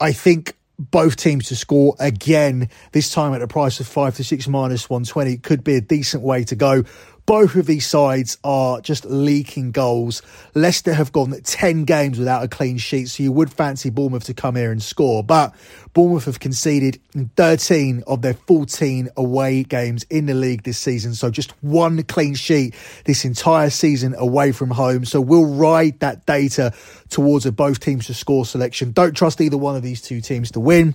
I 0.00 0.12
think 0.12 0.54
both 0.78 1.16
teams 1.16 1.48
to 1.48 1.56
score 1.56 1.96
again, 1.98 2.68
this 2.92 3.10
time 3.10 3.34
at 3.34 3.42
a 3.42 3.48
price 3.48 3.80
of 3.80 3.86
five 3.86 4.14
to 4.16 4.24
six 4.24 4.46
minus 4.46 4.88
120 4.88 5.38
could 5.38 5.64
be 5.64 5.74
a 5.74 5.80
decent 5.80 6.22
way 6.22 6.44
to 6.44 6.54
go. 6.54 6.84
Both 7.28 7.56
of 7.56 7.66
these 7.66 7.86
sides 7.86 8.38
are 8.42 8.80
just 8.80 9.04
leaking 9.04 9.72
goals. 9.72 10.22
Leicester 10.54 10.94
have 10.94 11.12
gone 11.12 11.38
10 11.38 11.84
games 11.84 12.18
without 12.18 12.42
a 12.42 12.48
clean 12.48 12.78
sheet, 12.78 13.10
so 13.10 13.22
you 13.22 13.32
would 13.32 13.52
fancy 13.52 13.90
Bournemouth 13.90 14.24
to 14.24 14.32
come 14.32 14.56
here 14.56 14.72
and 14.72 14.82
score. 14.82 15.22
But 15.22 15.54
Bournemouth 15.92 16.24
have 16.24 16.40
conceded 16.40 16.98
13 17.36 18.02
of 18.06 18.22
their 18.22 18.32
14 18.32 19.10
away 19.14 19.62
games 19.62 20.06
in 20.08 20.24
the 20.24 20.32
league 20.32 20.62
this 20.62 20.78
season, 20.78 21.12
so 21.12 21.30
just 21.30 21.50
one 21.62 22.02
clean 22.04 22.34
sheet 22.34 22.74
this 23.04 23.26
entire 23.26 23.68
season 23.68 24.14
away 24.16 24.50
from 24.50 24.70
home. 24.70 25.04
So 25.04 25.20
we'll 25.20 25.44
ride 25.44 26.00
that 26.00 26.24
data 26.24 26.72
towards 27.10 27.44
a 27.44 27.52
both 27.52 27.80
teams 27.80 28.06
to 28.06 28.14
score 28.14 28.46
selection. 28.46 28.92
Don't 28.92 29.14
trust 29.14 29.42
either 29.42 29.58
one 29.58 29.76
of 29.76 29.82
these 29.82 30.00
two 30.00 30.22
teams 30.22 30.50
to 30.52 30.60
win 30.60 30.94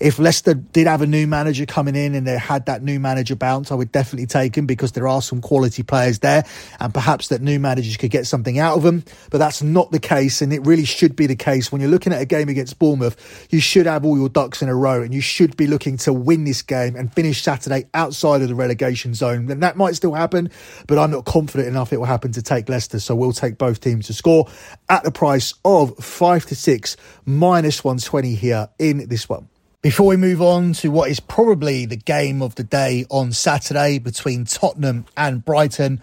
if 0.00 0.18
Leicester 0.18 0.54
did 0.54 0.86
have 0.86 1.02
a 1.02 1.06
new 1.06 1.26
manager 1.26 1.66
coming 1.66 1.94
in 1.94 2.14
and 2.14 2.26
they 2.26 2.38
had 2.38 2.64
that 2.66 2.82
new 2.82 2.98
manager 2.98 3.36
bounce, 3.36 3.70
I 3.70 3.74
would 3.74 3.92
definitely 3.92 4.26
take 4.26 4.56
him 4.56 4.64
because 4.64 4.92
there 4.92 5.06
are 5.06 5.20
some 5.20 5.42
quality 5.42 5.82
players 5.82 6.20
there 6.20 6.44
and 6.80 6.92
perhaps 6.92 7.28
that 7.28 7.42
new 7.42 7.60
managers 7.60 7.98
could 7.98 8.10
get 8.10 8.26
something 8.26 8.58
out 8.58 8.78
of 8.78 8.82
them. 8.82 9.04
But 9.30 9.38
that's 9.38 9.62
not 9.62 9.90
the 9.90 10.00
case 10.00 10.40
and 10.40 10.54
it 10.54 10.64
really 10.66 10.86
should 10.86 11.16
be 11.16 11.26
the 11.26 11.36
case 11.36 11.70
when 11.70 11.82
you're 11.82 11.90
looking 11.90 12.14
at 12.14 12.22
a 12.22 12.24
game 12.24 12.48
against 12.48 12.78
Bournemouth. 12.78 13.46
You 13.50 13.60
should 13.60 13.84
have 13.84 14.06
all 14.06 14.16
your 14.16 14.30
ducks 14.30 14.62
in 14.62 14.70
a 14.70 14.74
row 14.74 15.02
and 15.02 15.12
you 15.12 15.20
should 15.20 15.54
be 15.58 15.66
looking 15.66 15.98
to 15.98 16.14
win 16.14 16.44
this 16.44 16.62
game 16.62 16.96
and 16.96 17.12
finish 17.12 17.42
Saturday 17.42 17.84
outside 17.92 18.40
of 18.40 18.48
the 18.48 18.54
relegation 18.54 19.12
zone. 19.12 19.50
And 19.50 19.62
that 19.62 19.76
might 19.76 19.96
still 19.96 20.14
happen, 20.14 20.50
but 20.86 20.98
I'm 20.98 21.10
not 21.10 21.26
confident 21.26 21.68
enough 21.68 21.92
it 21.92 21.98
will 21.98 22.06
happen 22.06 22.32
to 22.32 22.42
take 22.42 22.70
Leicester. 22.70 23.00
So 23.00 23.14
we'll 23.14 23.32
take 23.32 23.58
both 23.58 23.80
teams 23.80 24.06
to 24.06 24.14
score 24.14 24.48
at 24.88 25.04
the 25.04 25.12
price 25.12 25.52
of 25.62 25.94
five 25.98 26.46
to 26.46 26.56
six 26.56 26.96
minus 27.26 27.84
120 27.84 28.34
here 28.34 28.68
in 28.78 29.06
this 29.06 29.28
one. 29.28 29.48
Before 29.82 30.08
we 30.08 30.18
move 30.18 30.42
on 30.42 30.74
to 30.74 30.90
what 30.90 31.08
is 31.08 31.20
probably 31.20 31.86
the 31.86 31.96
game 31.96 32.42
of 32.42 32.54
the 32.54 32.62
day 32.62 33.06
on 33.08 33.32
Saturday 33.32 33.98
between 33.98 34.44
Tottenham 34.44 35.06
and 35.16 35.42
Brighton, 35.42 36.02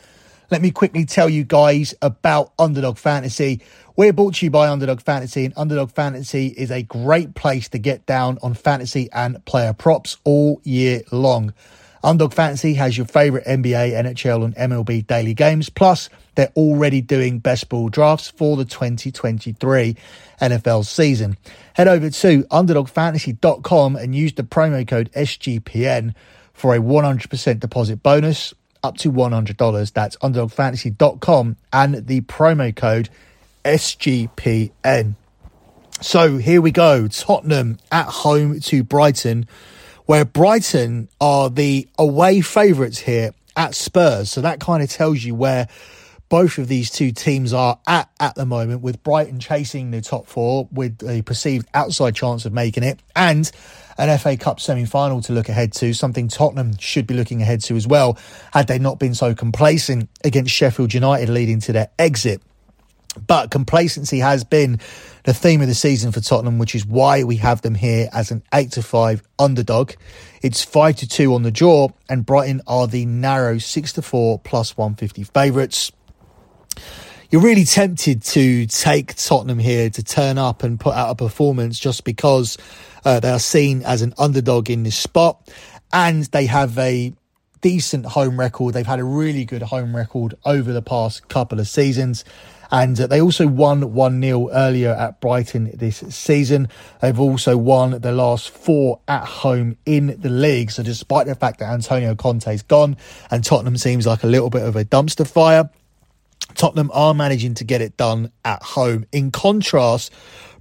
let 0.49 0.63
me 0.63 0.71
quickly 0.71 1.05
tell 1.05 1.29
you 1.29 1.43
guys 1.43 1.93
about 2.01 2.53
Underdog 2.57 2.97
Fantasy. 2.97 3.61
We're 3.95 4.13
brought 4.13 4.33
to 4.35 4.47
you 4.47 4.49
by 4.49 4.67
Underdog 4.67 5.01
Fantasy, 5.01 5.45
and 5.45 5.53
Underdog 5.55 5.91
Fantasy 5.91 6.47
is 6.47 6.71
a 6.71 6.81
great 6.81 7.35
place 7.35 7.69
to 7.69 7.77
get 7.77 8.07
down 8.07 8.39
on 8.41 8.55
fantasy 8.55 9.09
and 9.13 9.45
player 9.45 9.73
props 9.73 10.17
all 10.23 10.59
year 10.63 11.03
long. 11.11 11.53
Underdog 12.07 12.33
Fantasy 12.33 12.75
has 12.75 12.95
your 12.95 13.05
favourite 13.05 13.45
NBA, 13.45 13.91
NHL, 13.91 14.45
and 14.45 14.55
MLB 14.55 15.05
daily 15.05 15.33
games. 15.33 15.69
Plus, 15.69 16.09
they're 16.35 16.53
already 16.55 17.01
doing 17.01 17.39
best 17.39 17.67
ball 17.67 17.89
drafts 17.89 18.29
for 18.29 18.55
the 18.55 18.63
2023 18.63 19.97
NFL 20.41 20.85
season. 20.85 21.35
Head 21.73 21.89
over 21.89 22.09
to 22.09 22.43
underdogfantasy.com 22.43 23.97
and 23.97 24.15
use 24.15 24.31
the 24.31 24.43
promo 24.43 24.87
code 24.87 25.11
SGPN 25.11 26.15
for 26.53 26.73
a 26.73 26.79
100% 26.79 27.59
deposit 27.59 28.01
bonus 28.01 28.53
up 28.83 28.95
to 28.99 29.11
$100. 29.11 29.91
That's 29.91 30.15
underdogfantasy.com 30.17 31.57
and 31.73 32.07
the 32.07 32.21
promo 32.21 32.73
code 32.73 33.09
SGPN. 33.65 35.15
So 35.99 36.37
here 36.37 36.61
we 36.61 36.71
go. 36.71 37.09
Tottenham 37.09 37.79
at 37.91 38.05
home 38.05 38.61
to 38.61 38.83
Brighton 38.85 39.45
where 40.07 40.25
Brighton 40.25 41.09
are 41.21 41.49
the 41.49 41.87
away 41.99 42.41
favourites 42.41 42.97
here 42.97 43.33
at 43.55 43.75
Spurs. 43.75 44.31
So 44.31 44.41
that 44.41 44.59
kind 44.59 44.81
of 44.81 44.89
tells 44.89 45.23
you 45.23 45.35
where 45.35 45.67
both 46.29 46.57
of 46.57 46.67
these 46.67 46.89
two 46.89 47.11
teams 47.11 47.53
are 47.53 47.79
at 47.87 48.09
at 48.19 48.35
the 48.35 48.45
moment, 48.45 48.81
with 48.81 49.03
Brighton 49.03 49.39
chasing 49.39 49.91
the 49.91 50.01
top 50.01 50.27
four 50.27 50.67
with 50.71 51.01
a 51.07 51.21
perceived 51.21 51.67
outside 51.73 52.15
chance 52.15 52.45
of 52.45 52.53
making 52.53 52.83
it, 52.83 52.99
and 53.15 53.49
an 53.97 54.17
FA 54.17 54.37
Cup 54.37 54.59
semi 54.59 54.85
final 54.85 55.21
to 55.21 55.33
look 55.33 55.49
ahead 55.49 55.73
to, 55.73 55.93
something 55.93 56.27
Tottenham 56.27 56.77
should 56.77 57.07
be 57.07 57.13
looking 57.13 57.41
ahead 57.41 57.61
to 57.61 57.75
as 57.75 57.87
well, 57.87 58.17
had 58.53 58.67
they 58.67 58.79
not 58.79 58.99
been 58.99 59.15
so 59.15 59.33
complacent 59.33 60.09
against 60.23 60.51
Sheffield 60.51 60.93
United 60.93 61.29
leading 61.29 61.59
to 61.61 61.73
their 61.73 61.89
exit. 61.97 62.41
But 63.25 63.51
complacency 63.51 64.19
has 64.19 64.43
been 64.43 64.79
the 65.23 65.33
theme 65.33 65.61
of 65.61 65.67
the 65.67 65.75
season 65.75 66.11
for 66.11 66.21
Tottenham, 66.21 66.59
which 66.59 66.75
is 66.75 66.85
why 66.85 67.23
we 67.23 67.37
have 67.37 67.61
them 67.61 67.75
here 67.75 68.09
as 68.13 68.31
an 68.31 68.43
8 68.53 68.71
to 68.73 68.83
5 68.83 69.23
underdog. 69.39 69.93
It's 70.41 70.63
5 70.63 70.97
to 70.97 71.07
2 71.07 71.33
on 71.33 71.43
the 71.43 71.51
draw, 71.51 71.89
and 72.09 72.25
Brighton 72.25 72.61
are 72.67 72.87
the 72.87 73.05
narrow 73.05 73.57
6 73.57 73.93
to 73.93 74.01
4 74.01 74.39
plus 74.39 74.77
150 74.77 75.23
favourites. 75.23 75.91
You're 77.29 77.41
really 77.41 77.65
tempted 77.65 78.23
to 78.23 78.67
take 78.67 79.15
Tottenham 79.15 79.59
here 79.59 79.89
to 79.89 80.03
turn 80.03 80.37
up 80.37 80.63
and 80.63 80.79
put 80.79 80.93
out 80.93 81.09
a 81.09 81.15
performance 81.15 81.77
just 81.77 82.05
because 82.05 82.57
uh, 83.03 83.19
they 83.19 83.29
are 83.29 83.39
seen 83.39 83.83
as 83.83 84.01
an 84.01 84.13
underdog 84.17 84.69
in 84.69 84.83
this 84.83 84.95
spot 84.95 85.49
and 85.91 86.23
they 86.25 86.45
have 86.45 86.77
a 86.77 87.13
decent 87.59 88.05
home 88.05 88.39
record. 88.39 88.73
They've 88.73 88.87
had 88.87 88.99
a 88.99 89.03
really 89.03 89.43
good 89.43 89.61
home 89.61 89.93
record 89.93 90.35
over 90.45 90.71
the 90.71 90.81
past 90.81 91.27
couple 91.27 91.59
of 91.59 91.67
seasons. 91.67 92.23
And 92.71 92.97
they 92.97 93.21
also 93.21 93.47
won 93.47 93.93
1 93.93 94.21
0 94.21 94.49
earlier 94.51 94.91
at 94.91 95.21
Brighton 95.21 95.71
this 95.73 95.97
season. 96.09 96.69
They've 97.01 97.19
also 97.19 97.57
won 97.57 98.01
the 98.01 98.11
last 98.11 98.49
four 98.49 98.99
at 99.07 99.25
home 99.25 99.77
in 99.85 100.19
the 100.19 100.29
league. 100.29 100.71
So, 100.71 100.83
despite 100.83 101.27
the 101.27 101.35
fact 101.35 101.59
that 101.59 101.71
Antonio 101.71 102.15
Conte's 102.15 102.61
gone 102.63 102.97
and 103.31 103.43
Tottenham 103.43 103.77
seems 103.77 104.05
like 104.05 104.23
a 104.23 104.27
little 104.27 104.49
bit 104.49 104.63
of 104.63 104.75
a 104.75 104.83
dumpster 104.83 105.27
fire, 105.27 105.69
Tottenham 106.55 106.91
are 106.93 107.13
managing 107.13 107.53
to 107.55 107.63
get 107.63 107.81
it 107.81 107.97
done 107.97 108.31
at 108.43 108.61
home. 108.63 109.05
In 109.11 109.31
contrast, 109.31 110.11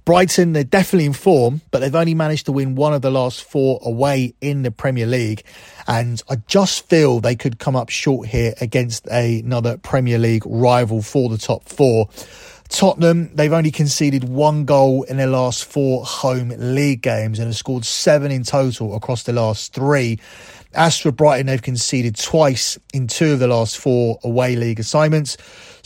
Brighton, 0.07 0.53
they're 0.53 0.63
definitely 0.63 1.05
in 1.05 1.11
form, 1.11 1.59
but 1.69 1.79
they've 1.79 1.93
only 1.93 2.15
managed 2.15 2.45
to 2.45 2.53
win 2.53 2.75
one 2.75 2.93
of 2.93 3.01
the 3.01 3.11
last 3.11 3.43
four 3.43 3.77
away 3.83 4.33
in 4.39 4.63
the 4.63 4.71
Premier 4.71 5.05
League. 5.05 5.43
And 5.85 6.23
I 6.29 6.37
just 6.47 6.87
feel 6.87 7.19
they 7.19 7.35
could 7.35 7.59
come 7.59 7.75
up 7.75 7.89
short 7.89 8.29
here 8.29 8.53
against 8.61 9.05
another 9.07 9.75
Premier 9.75 10.17
League 10.17 10.43
rival 10.45 11.01
for 11.01 11.27
the 11.27 11.37
top 11.37 11.67
four. 11.67 12.07
Tottenham, 12.69 13.35
they've 13.35 13.51
only 13.51 13.69
conceded 13.69 14.23
one 14.23 14.63
goal 14.63 15.03
in 15.03 15.17
their 15.17 15.27
last 15.27 15.65
four 15.65 16.05
home 16.05 16.53
league 16.55 17.01
games 17.01 17.37
and 17.37 17.49
have 17.49 17.57
scored 17.57 17.83
seven 17.83 18.31
in 18.31 18.43
total 18.43 18.95
across 18.95 19.23
the 19.23 19.33
last 19.33 19.73
three. 19.73 20.19
As 20.73 20.97
for 20.97 21.11
Brighton, 21.11 21.47
they've 21.47 21.61
conceded 21.61 22.15
twice 22.15 22.79
in 22.93 23.07
two 23.07 23.33
of 23.33 23.39
the 23.39 23.47
last 23.47 23.77
four 23.77 24.19
away 24.23 24.55
league 24.55 24.79
assignments. 24.79 25.35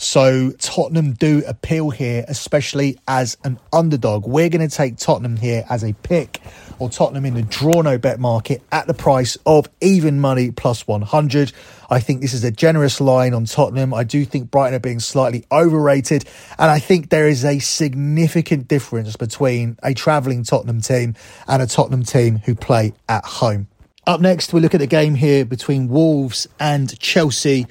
So 0.02 0.50
Tottenham 0.58 1.12
do 1.12 1.44
appeal 1.46 1.90
here, 1.90 2.24
especially 2.26 2.98
as 3.06 3.36
an 3.44 3.60
underdog. 3.72 4.26
We're 4.26 4.48
going 4.48 4.68
to 4.68 4.76
take 4.76 4.96
Tottenham 4.96 5.36
here 5.36 5.64
as 5.70 5.84
a 5.84 5.92
pick 5.92 6.40
or 6.80 6.90
Tottenham 6.90 7.24
in 7.24 7.34
the 7.34 7.42
draw 7.42 7.82
no 7.82 7.98
bet 7.98 8.18
market 8.18 8.62
at 8.72 8.88
the 8.88 8.94
price 8.94 9.38
of 9.46 9.68
even 9.80 10.20
money 10.20 10.50
plus 10.50 10.88
100. 10.88 11.52
I 11.88 12.00
think 12.00 12.20
this 12.20 12.34
is 12.34 12.42
a 12.42 12.50
generous 12.50 13.00
line 13.00 13.32
on 13.32 13.44
Tottenham. 13.44 13.94
I 13.94 14.02
do 14.02 14.24
think 14.24 14.50
Brighton 14.50 14.74
are 14.74 14.80
being 14.80 14.98
slightly 14.98 15.44
overrated. 15.52 16.24
And 16.58 16.68
I 16.68 16.80
think 16.80 17.10
there 17.10 17.28
is 17.28 17.44
a 17.44 17.60
significant 17.60 18.66
difference 18.66 19.14
between 19.14 19.78
a 19.84 19.94
travelling 19.94 20.42
Tottenham 20.42 20.80
team 20.80 21.14
and 21.46 21.62
a 21.62 21.66
Tottenham 21.68 22.02
team 22.02 22.38
who 22.38 22.56
play 22.56 22.92
at 23.08 23.24
home. 23.24 23.68
Up 24.04 24.20
next, 24.20 24.52
we 24.52 24.58
look 24.58 24.74
at 24.74 24.80
the 24.80 24.88
game 24.88 25.14
here 25.14 25.44
between 25.44 25.86
Wolves 25.86 26.48
and 26.58 26.98
Chelsea 26.98 27.68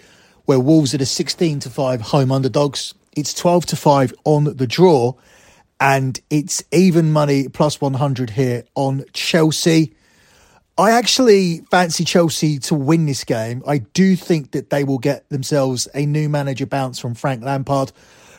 where 0.51 0.59
Wolves 0.59 0.93
are 0.93 0.97
the 0.97 1.05
16 1.05 1.61
to 1.61 1.69
5 1.69 2.01
home 2.01 2.29
underdogs. 2.29 2.93
It's 3.15 3.33
12 3.33 3.67
to 3.67 3.77
5 3.77 4.13
on 4.25 4.43
the 4.57 4.67
draw, 4.67 5.13
and 5.79 6.19
it's 6.29 6.61
even 6.73 7.13
money 7.13 7.47
plus 7.47 7.79
100 7.79 8.31
here 8.31 8.65
on 8.75 9.05
Chelsea. 9.13 9.95
I 10.77 10.91
actually 10.91 11.59
fancy 11.71 12.03
Chelsea 12.03 12.59
to 12.59 12.75
win 12.75 13.05
this 13.05 13.23
game. 13.23 13.63
I 13.65 13.77
do 13.77 14.17
think 14.17 14.51
that 14.51 14.71
they 14.71 14.83
will 14.83 14.97
get 14.97 15.29
themselves 15.29 15.87
a 15.95 16.05
new 16.05 16.27
manager 16.27 16.65
bounce 16.65 16.99
from 16.99 17.13
Frank 17.13 17.45
Lampard. 17.45 17.93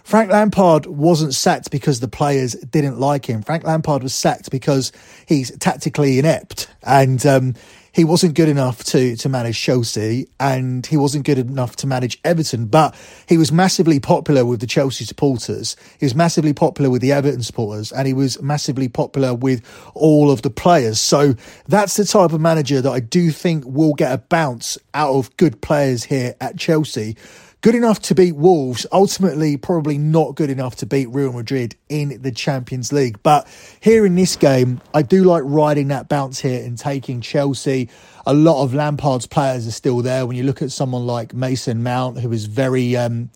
Frank 0.05 0.31
Lampard 0.31 0.85
wasn't 0.85 1.33
sacked 1.33 1.71
because 1.71 2.01
the 2.01 2.09
players 2.09 2.53
didn't 2.53 3.01
like 3.01 3.25
him. 3.25 3.41
Frank 3.41 3.65
Lampard 3.65 4.03
was 4.03 4.15
sacked 4.15 4.51
because 4.51 4.93
he's 5.25 5.51
tactically 5.57 6.19
inept 6.19 6.69
and 6.83 7.25
um, 7.25 7.55
he 7.93 8.05
wasn't 8.05 8.35
good 8.35 8.49
enough 8.49 8.83
to 8.85 9.17
to 9.17 9.29
manage 9.29 9.61
Chelsea 9.61 10.29
and 10.41 10.85
he 10.87 10.97
wasn't 10.97 11.25
good 11.25 11.39
enough 11.39 11.77
to 11.77 11.87
manage 11.87 12.19
Everton, 12.25 12.67
but 12.67 12.95
he 13.29 13.37
was 13.37 13.53
massively 13.53 14.01
popular 14.01 14.45
with 14.45 14.61
the 14.61 14.67
Chelsea 14.67 15.05
supporters. 15.05 15.77
He 15.99 16.07
was 16.07 16.15
massively 16.15 16.53
popular 16.53 16.91
with 16.91 17.03
the 17.03 17.13
Everton 17.13 17.43
supporters 17.43 17.93
and 17.93 18.07
he 18.07 18.15
was 18.15 18.41
massively 18.43 18.89
popular 18.89 19.35
with 19.35 19.63
all 19.95 20.31
of 20.31 20.43
the 20.43 20.51
players. 20.51 20.99
So 20.99 21.35
that's 21.69 21.97
the 21.97 22.05
type 22.05 22.33
of 22.33 22.41
manager 22.41 22.81
that 22.81 22.91
I 22.91 23.01
do 23.01 23.31
think 23.31 23.65
will 23.67 23.95
get 23.95 24.13
a 24.13 24.19
bounce 24.19 24.79
out 24.95 25.15
of 25.15 25.37
good 25.37 25.61
players 25.61 26.05
here 26.05 26.35
at 26.41 26.57
Chelsea 26.57 27.17
good 27.63 27.75
enough 27.77 28.01
to 28.01 28.15
beat 28.15 28.35
Wolves, 28.35 28.85
ultimately 28.91 29.57
probably 29.57 29.97
not 29.97 30.35
good 30.35 30.51
enough 30.51 30.75
to 30.75 30.85
beat 30.85 31.09
Real 31.11 31.33
Madrid 31.33 31.77
in 31.89 32.21
the 32.21 32.33
Champions 32.33 32.93
League. 32.93 33.23
But 33.23 33.47
here 33.81 34.05
in 34.05 34.17
this 34.17 34.35
game, 34.35 34.81
I 34.93 35.03
do 35.03 35.23
like 35.23 35.45
riding 35.47 35.87
that 35.89 36.09
bounce 36.09 36.41
here 36.41 36.63
and 36.65 36.77
taking 36.77 37.21
Chelsea. 37.21 37.89
A 38.27 38.35
lot 38.35 38.65
of 38.65 38.75
Lampard's 38.75 39.29
players 39.29 39.69
are 39.69 39.73
still 39.73 40.03
there. 40.03 40.27
When 40.27 40.37
you 40.37 40.43
look 40.43 40.61
at 40.61 40.73
someone 40.73 41.07
like 41.07 41.35
Mason 41.35 41.85
Mount, 41.85 42.19
who 42.19 42.33
is 42.33 42.47
very, 42.47 42.97
um, 42.97 43.31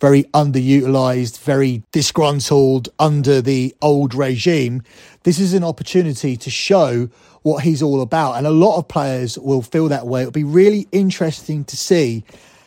very 0.00 0.24
underutilized, 0.32 1.40
very 1.40 1.82
disgruntled 1.90 2.88
under 3.00 3.42
the 3.42 3.74
old 3.82 4.14
regime, 4.14 4.82
this 5.24 5.40
is 5.40 5.54
an 5.54 5.64
opportunity 5.64 6.36
to 6.36 6.50
show 6.50 7.08
what 7.42 7.64
he's 7.64 7.82
all 7.82 8.00
about. 8.00 8.34
And 8.34 8.46
a 8.46 8.50
lot 8.50 8.78
of 8.78 8.86
players 8.86 9.36
will 9.40 9.62
feel 9.62 9.88
that 9.88 10.06
way. 10.06 10.20
It'll 10.20 10.30
be 10.30 10.44
really 10.44 10.86
interesting 10.92 11.64
to 11.64 11.76
see 11.76 12.22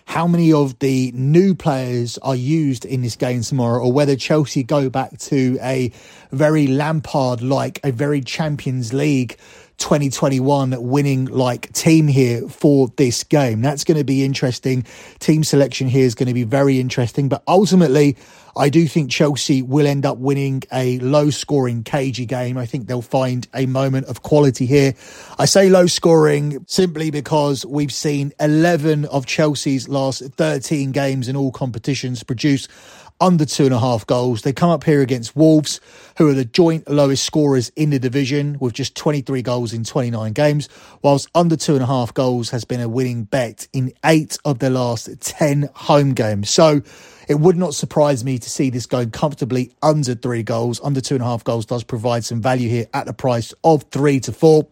how 0.05 0.27
many 0.27 0.53
of 0.53 0.79
the 0.79 1.11
new 1.13 1.55
players 1.55 2.17
are 2.19 2.35
used 2.35 2.85
in 2.85 3.01
this 3.01 3.15
game 3.15 3.41
tomorrow, 3.41 3.83
or 3.83 3.91
whether 3.91 4.15
Chelsea 4.15 4.63
go 4.63 4.89
back 4.89 5.17
to 5.17 5.57
a 5.61 5.91
very 6.31 6.67
Lampard 6.67 7.41
like, 7.41 7.79
a 7.83 7.91
very 7.91 8.21
Champions 8.21 8.93
League 8.93 9.37
2021 9.77 10.81
winning 10.81 11.25
like 11.25 11.71
team 11.73 12.07
here 12.07 12.47
for 12.47 12.89
this 12.97 13.23
game. 13.23 13.61
That's 13.61 13.83
going 13.83 13.97
to 13.97 14.03
be 14.03 14.23
interesting. 14.23 14.85
Team 15.19 15.43
selection 15.43 15.87
here 15.87 16.05
is 16.05 16.15
going 16.15 16.27
to 16.27 16.33
be 16.33 16.43
very 16.43 16.79
interesting, 16.79 17.29
but 17.29 17.43
ultimately, 17.47 18.17
I 18.57 18.69
do 18.69 18.87
think 18.87 19.11
Chelsea 19.11 19.61
will 19.61 19.85
end 19.85 20.05
up 20.05 20.17
winning 20.17 20.63
a 20.71 20.97
low 20.99 21.29
scoring, 21.29 21.83
cagey 21.83 22.25
game. 22.25 22.57
I 22.57 22.65
think 22.65 22.87
they'll 22.87 23.01
find 23.01 23.45
a 23.53 23.65
moment 23.65 24.05
of 24.05 24.21
quality 24.21 24.65
here. 24.65 24.93
I 25.37 25.43
say 25.43 25.69
low 25.69 25.87
scoring 25.87 26.63
simply 26.65 27.11
because 27.11 27.65
we've 27.65 27.91
seen 27.91 28.31
11 28.39 29.05
of 29.05 29.25
Chelsea's 29.25 29.89
last 29.89 30.23
13 30.23 30.93
games 30.93 31.27
in 31.27 31.35
all 31.35 31.51
competitions 31.51 32.23
produce 32.23 32.69
under 33.19 33.45
two 33.45 33.65
and 33.65 33.73
a 33.73 33.79
half 33.79 34.05
goals. 34.05 34.41
They 34.41 34.53
come 34.53 34.69
up 34.69 34.83
here 34.83 35.01
against 35.01 35.35
Wolves, 35.35 35.79
who 36.17 36.29
are 36.29 36.33
the 36.33 36.45
joint 36.45 36.89
lowest 36.89 37.23
scorers 37.23 37.71
in 37.75 37.89
the 37.89 37.99
division 37.99 38.57
with 38.59 38.73
just 38.73 38.95
23 38.95 39.41
goals 39.41 39.73
in 39.73 39.83
29 39.83 40.33
games, 40.33 40.69
whilst 41.01 41.29
under 41.33 41.55
two 41.55 41.73
and 41.73 41.83
a 41.83 41.87
half 41.87 42.13
goals 42.13 42.49
has 42.49 42.65
been 42.65 42.81
a 42.81 42.89
winning 42.89 43.23
bet 43.23 43.67
in 43.73 43.93
eight 44.03 44.37
of 44.45 44.59
their 44.59 44.69
last 44.69 45.09
10 45.21 45.69
home 45.73 46.13
games. 46.13 46.49
So 46.49 46.81
it 47.27 47.39
would 47.39 47.57
not 47.57 47.73
surprise 47.73 48.23
me 48.23 48.37
to 48.37 48.49
see 48.49 48.69
this 48.69 48.85
going 48.85 49.11
comfortably 49.11 49.71
under 49.81 50.15
three 50.15 50.43
goals. 50.43 50.79
Under 50.83 51.01
two 51.01 51.15
and 51.15 51.23
a 51.23 51.27
half 51.27 51.43
goals 51.43 51.65
does 51.65 51.83
provide 51.83 52.23
some 52.23 52.41
value 52.41 52.69
here 52.69 52.87
at 52.93 53.05
the 53.05 53.13
price 53.13 53.53
of 53.63 53.83
three 53.83 54.19
to 54.21 54.31
four. 54.31 54.67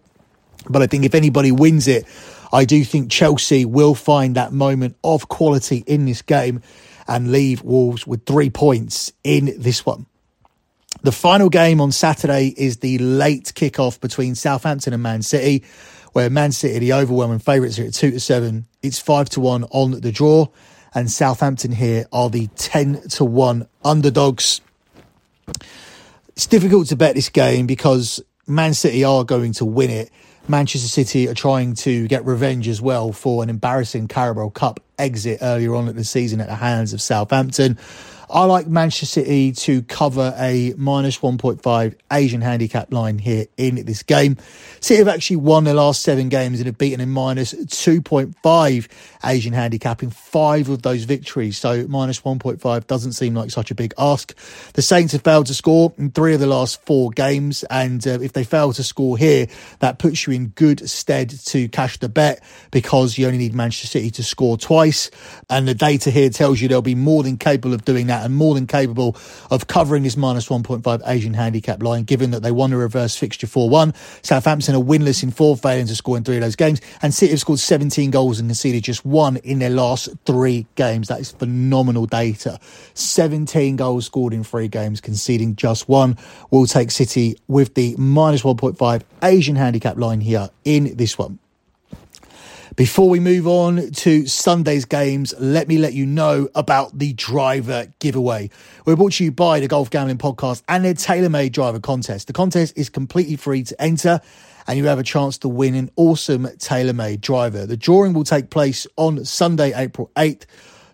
But 0.69 0.81
I 0.81 0.87
think 0.87 1.03
if 1.03 1.15
anybody 1.15 1.51
wins 1.51 1.87
it, 1.87 2.05
I 2.53 2.65
do 2.65 2.83
think 2.83 3.09
Chelsea 3.09 3.65
will 3.65 3.95
find 3.95 4.35
that 4.35 4.53
moment 4.53 4.95
of 5.03 5.27
quality 5.27 5.83
in 5.87 6.05
this 6.05 6.21
game 6.21 6.61
and 7.07 7.31
leave 7.31 7.63
Wolves 7.63 8.05
with 8.07 8.25
three 8.25 8.49
points 8.49 9.11
in 9.23 9.53
this 9.57 9.85
one. 9.85 10.05
The 11.01 11.11
final 11.11 11.49
game 11.49 11.81
on 11.81 11.91
Saturday 11.91 12.53
is 12.55 12.77
the 12.77 12.97
late 12.97 13.51
kickoff 13.55 13.99
between 13.99 14.35
Southampton 14.35 14.93
and 14.93 15.03
Man 15.03 15.21
City, 15.21 15.63
where 16.13 16.29
Man 16.29 16.51
City, 16.51 16.79
the 16.79 16.93
overwhelming 16.93 17.39
favourites, 17.39 17.77
are 17.79 17.85
at 17.85 17.93
two 17.93 18.11
to 18.11 18.19
seven. 18.19 18.67
It's 18.81 18.99
five 18.99 19.29
to 19.31 19.41
one 19.41 19.65
on 19.65 19.99
the 19.99 20.11
draw, 20.11 20.47
and 20.95 21.11
Southampton 21.11 21.71
here 21.71 22.05
are 22.13 22.29
the 22.29 22.47
ten 22.55 23.01
to 23.09 23.25
one 23.25 23.67
underdogs. 23.83 24.61
It's 26.29 26.47
difficult 26.47 26.87
to 26.87 26.95
bet 26.95 27.15
this 27.15 27.29
game 27.29 27.67
because 27.67 28.21
Man 28.47 28.73
City 28.73 29.03
are 29.03 29.23
going 29.23 29.53
to 29.53 29.65
win 29.65 29.89
it. 29.89 30.09
Manchester 30.47 30.87
City 30.87 31.27
are 31.27 31.33
trying 31.33 31.73
to 31.75 32.07
get 32.07 32.25
revenge 32.25 32.67
as 32.67 32.81
well 32.81 33.11
for 33.11 33.43
an 33.43 33.49
embarrassing 33.49 34.07
Carabao 34.07 34.49
Cup 34.49 34.79
exit 35.03 35.39
earlier 35.41 35.75
on 35.75 35.87
in 35.87 35.95
the 35.95 36.03
season 36.03 36.39
at 36.41 36.47
the 36.47 36.55
hands 36.55 36.93
of 36.93 37.01
Southampton. 37.01 37.77
I 38.33 38.45
like 38.45 38.65
Manchester 38.65 39.05
City 39.05 39.51
to 39.51 39.83
cover 39.83 40.33
a 40.39 40.73
minus 40.75 41.19
1.5 41.19 41.95
Asian 42.11 42.41
handicap 42.41 42.91
line 42.91 43.19
here 43.19 43.45
in 43.57 43.85
this 43.85 44.01
game. 44.01 44.37
City 44.79 44.97
have 44.97 45.07
actually 45.07 45.35
won 45.35 45.65
their 45.65 45.75
last 45.75 46.01
seven 46.01 46.29
games 46.29 46.59
and 46.59 46.65
have 46.65 46.79
beaten 46.79 46.99
a 46.99 47.05
minus 47.05 47.53
2.5 47.53 48.87
Asian 49.23 49.53
handicap 49.53 50.01
in 50.01 50.09
five 50.09 50.67
of 50.67 50.81
those 50.81 51.03
victories. 51.03 51.59
So 51.59 51.85
minus 51.87 52.21
1.5 52.21 52.87
doesn't 52.87 53.11
seem 53.11 53.35
like 53.35 53.51
such 53.51 53.69
a 53.69 53.75
big 53.75 53.93
ask. 53.99 54.35
The 54.73 54.81
Saints 54.81 55.13
have 55.13 55.21
failed 55.21 55.45
to 55.45 55.53
score 55.53 55.93
in 55.99 56.09
three 56.09 56.33
of 56.33 56.39
the 56.39 56.47
last 56.47 56.83
four 56.87 57.11
games. 57.11 57.63
And 57.69 58.05
uh, 58.07 58.19
if 58.19 58.33
they 58.33 58.43
fail 58.43 58.73
to 58.73 58.83
score 58.83 59.15
here, 59.15 59.45
that 59.77 59.99
puts 59.99 60.25
you 60.25 60.33
in 60.33 60.47
good 60.47 60.89
stead 60.89 61.29
to 61.29 61.69
cash 61.69 61.99
the 61.99 62.09
bet 62.09 62.43
because 62.71 63.15
you 63.15 63.27
only 63.27 63.37
need 63.37 63.53
Manchester 63.53 63.85
City 63.85 64.09
to 64.09 64.23
score 64.23 64.57
twice. 64.57 65.11
And 65.51 65.67
the 65.67 65.75
data 65.75 66.09
here 66.09 66.31
tells 66.31 66.59
you 66.59 66.67
they'll 66.67 66.81
be 66.81 66.95
more 66.95 67.21
than 67.21 67.37
capable 67.37 67.75
of 67.75 67.85
doing 67.85 68.07
that 68.07 68.22
and 68.23 68.35
more 68.35 68.55
than 68.55 68.67
capable 68.67 69.15
of 69.51 69.67
covering 69.67 70.03
this 70.03 70.17
minus 70.17 70.47
1.5 70.49 71.01
Asian 71.05 71.33
handicap 71.33 71.83
line, 71.83 72.03
given 72.03 72.31
that 72.31 72.41
they 72.41 72.51
won 72.51 72.73
a 72.73 72.77
reverse 72.77 73.15
fixture 73.15 73.47
4 73.47 73.69
1. 73.69 73.93
Southampton 74.21 74.75
are 74.75 74.83
winless 74.83 75.23
in 75.23 75.31
four, 75.31 75.57
failing 75.57 75.87
to 75.87 75.95
score 75.95 76.17
in 76.17 76.23
three 76.23 76.35
of 76.35 76.41
those 76.41 76.55
games. 76.55 76.81
And 77.01 77.13
City 77.13 77.31
have 77.31 77.39
scored 77.39 77.59
17 77.59 78.11
goals 78.11 78.39
and 78.39 78.49
conceded 78.49 78.83
just 78.83 79.05
one 79.05 79.37
in 79.37 79.59
their 79.59 79.69
last 79.69 80.09
three 80.25 80.65
games. 80.75 81.07
That 81.07 81.19
is 81.19 81.31
phenomenal 81.31 82.05
data. 82.05 82.59
17 82.93 83.75
goals 83.75 84.05
scored 84.05 84.33
in 84.33 84.43
three 84.43 84.67
games, 84.67 85.01
conceding 85.01 85.55
just 85.55 85.89
one. 85.89 86.17
We'll 86.51 86.65
take 86.65 86.91
City 86.91 87.35
with 87.47 87.73
the 87.75 87.95
minus 87.97 88.43
1.5 88.43 89.01
Asian 89.23 89.55
handicap 89.55 89.97
line 89.97 90.21
here 90.21 90.49
in 90.63 90.95
this 90.95 91.17
one. 91.17 91.39
Before 92.75 93.07
we 93.07 93.19
move 93.19 93.45
on 93.45 93.91
to 93.91 94.25
Sunday's 94.25 94.85
games, 94.85 95.31
let 95.37 95.67
me 95.67 95.77
let 95.77 95.93
you 95.93 96.07
know 96.07 96.49
about 96.55 96.97
the 96.97 97.13
driver 97.13 97.85
giveaway. 97.99 98.49
We're 98.85 98.95
brought 98.95 99.13
to 99.13 99.23
you 99.23 99.31
by 99.31 99.59
the 99.59 99.67
Golf 99.67 99.91
Gambling 99.91 100.17
Podcast 100.17 100.63
and 100.67 100.83
their 100.83 100.95
TaylorMade 100.95 101.51
driver 101.51 101.79
contest. 101.79 102.25
The 102.25 102.33
contest 102.33 102.75
is 102.75 102.89
completely 102.89 103.35
free 103.35 103.61
to 103.63 103.79
enter 103.79 104.21
and 104.65 104.79
you 104.79 104.85
have 104.85 104.97
a 104.97 105.03
chance 105.03 105.37
to 105.39 105.49
win 105.49 105.75
an 105.75 105.91
awesome 105.97 106.45
TaylorMade 106.45 107.21
driver. 107.21 107.67
The 107.67 107.77
drawing 107.77 108.13
will 108.13 108.23
take 108.23 108.49
place 108.49 108.87
on 108.95 109.23
Sunday, 109.23 109.71
April 109.75 110.09
8th. 110.15 110.45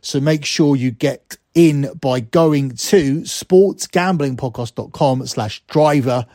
So 0.02 0.20
make 0.20 0.44
sure 0.44 0.76
you 0.76 0.92
get 0.92 1.38
in 1.54 1.90
by 2.02 2.20
going 2.20 2.72
to 2.72 3.22
sportsgamblingpodcast.com 3.22 5.28
slash 5.28 5.64
driver. 5.68 6.26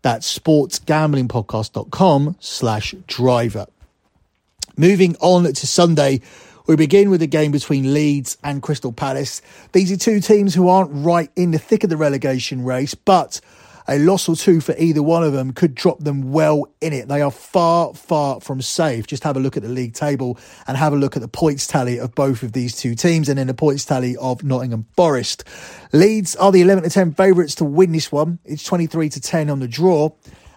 That's 0.00 0.38
sportsgamblingpodcast.com 0.38 2.36
slash 2.40 2.94
driver. 3.06 3.66
Moving 4.76 5.14
on 5.20 5.44
to 5.44 5.66
Sunday, 5.68 6.20
we 6.66 6.74
begin 6.74 7.08
with 7.08 7.22
a 7.22 7.28
game 7.28 7.52
between 7.52 7.94
Leeds 7.94 8.36
and 8.42 8.60
Crystal 8.60 8.92
Palace. 8.92 9.40
These 9.70 9.92
are 9.92 9.96
two 9.96 10.18
teams 10.18 10.52
who 10.52 10.66
aren't 10.66 10.90
right 10.92 11.30
in 11.36 11.52
the 11.52 11.58
thick 11.58 11.84
of 11.84 11.90
the 11.90 11.96
relegation 11.96 12.64
race, 12.64 12.96
but 12.96 13.40
a 13.86 14.00
loss 14.00 14.28
or 14.28 14.34
two 14.34 14.60
for 14.60 14.74
either 14.76 15.00
one 15.00 15.22
of 15.22 15.32
them 15.32 15.52
could 15.52 15.76
drop 15.76 16.00
them 16.00 16.32
well 16.32 16.66
in 16.80 16.92
it. 16.92 17.06
They 17.06 17.22
are 17.22 17.30
far, 17.30 17.94
far 17.94 18.40
from 18.40 18.60
safe. 18.60 19.06
Just 19.06 19.22
have 19.22 19.36
a 19.36 19.40
look 19.40 19.56
at 19.56 19.62
the 19.62 19.68
league 19.68 19.94
table 19.94 20.38
and 20.66 20.76
have 20.76 20.92
a 20.92 20.96
look 20.96 21.14
at 21.14 21.22
the 21.22 21.28
points 21.28 21.68
tally 21.68 21.98
of 21.98 22.12
both 22.16 22.42
of 22.42 22.50
these 22.50 22.74
two 22.74 22.96
teams 22.96 23.28
and 23.28 23.38
then 23.38 23.46
the 23.46 23.54
points 23.54 23.84
tally 23.84 24.16
of 24.16 24.42
Nottingham 24.42 24.86
Forest. 24.96 25.44
Leeds 25.92 26.34
are 26.34 26.50
the 26.50 26.62
11 26.62 26.82
to 26.82 26.90
10 26.90 27.14
favourites 27.14 27.54
to 27.56 27.64
win 27.64 27.92
this 27.92 28.10
one. 28.10 28.40
It's 28.44 28.64
23 28.64 29.08
to 29.10 29.20
10 29.20 29.50
on 29.50 29.60
the 29.60 29.68
draw 29.68 30.10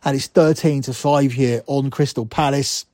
and 0.03 0.15
it's 0.15 0.25
13 0.25 0.81
to 0.83 0.93
5 0.93 1.33
here 1.33 1.61
on 1.67 1.91
Crystal 1.91 2.25
Palace. 2.25 2.86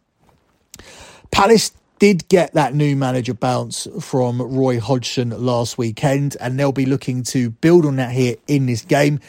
Palace 1.34 1.72
did 1.98 2.28
get 2.28 2.54
that 2.54 2.76
new 2.76 2.96
manager 2.96 3.34
bounce 3.34 3.88
from 4.00 4.40
Roy 4.40 4.80
Hodgson 4.80 5.32
last 5.32 5.80
weekend, 5.80 6.38
and 6.40 6.60
they'll 6.60 6.72
be 6.72 6.86
looking 6.86 7.24
to 7.24 7.50
build 7.50 7.88
on 7.88 7.96
that 7.96 8.12
here 8.12 8.36
in 8.48 8.68
this 8.68 8.84
game. 8.84 9.20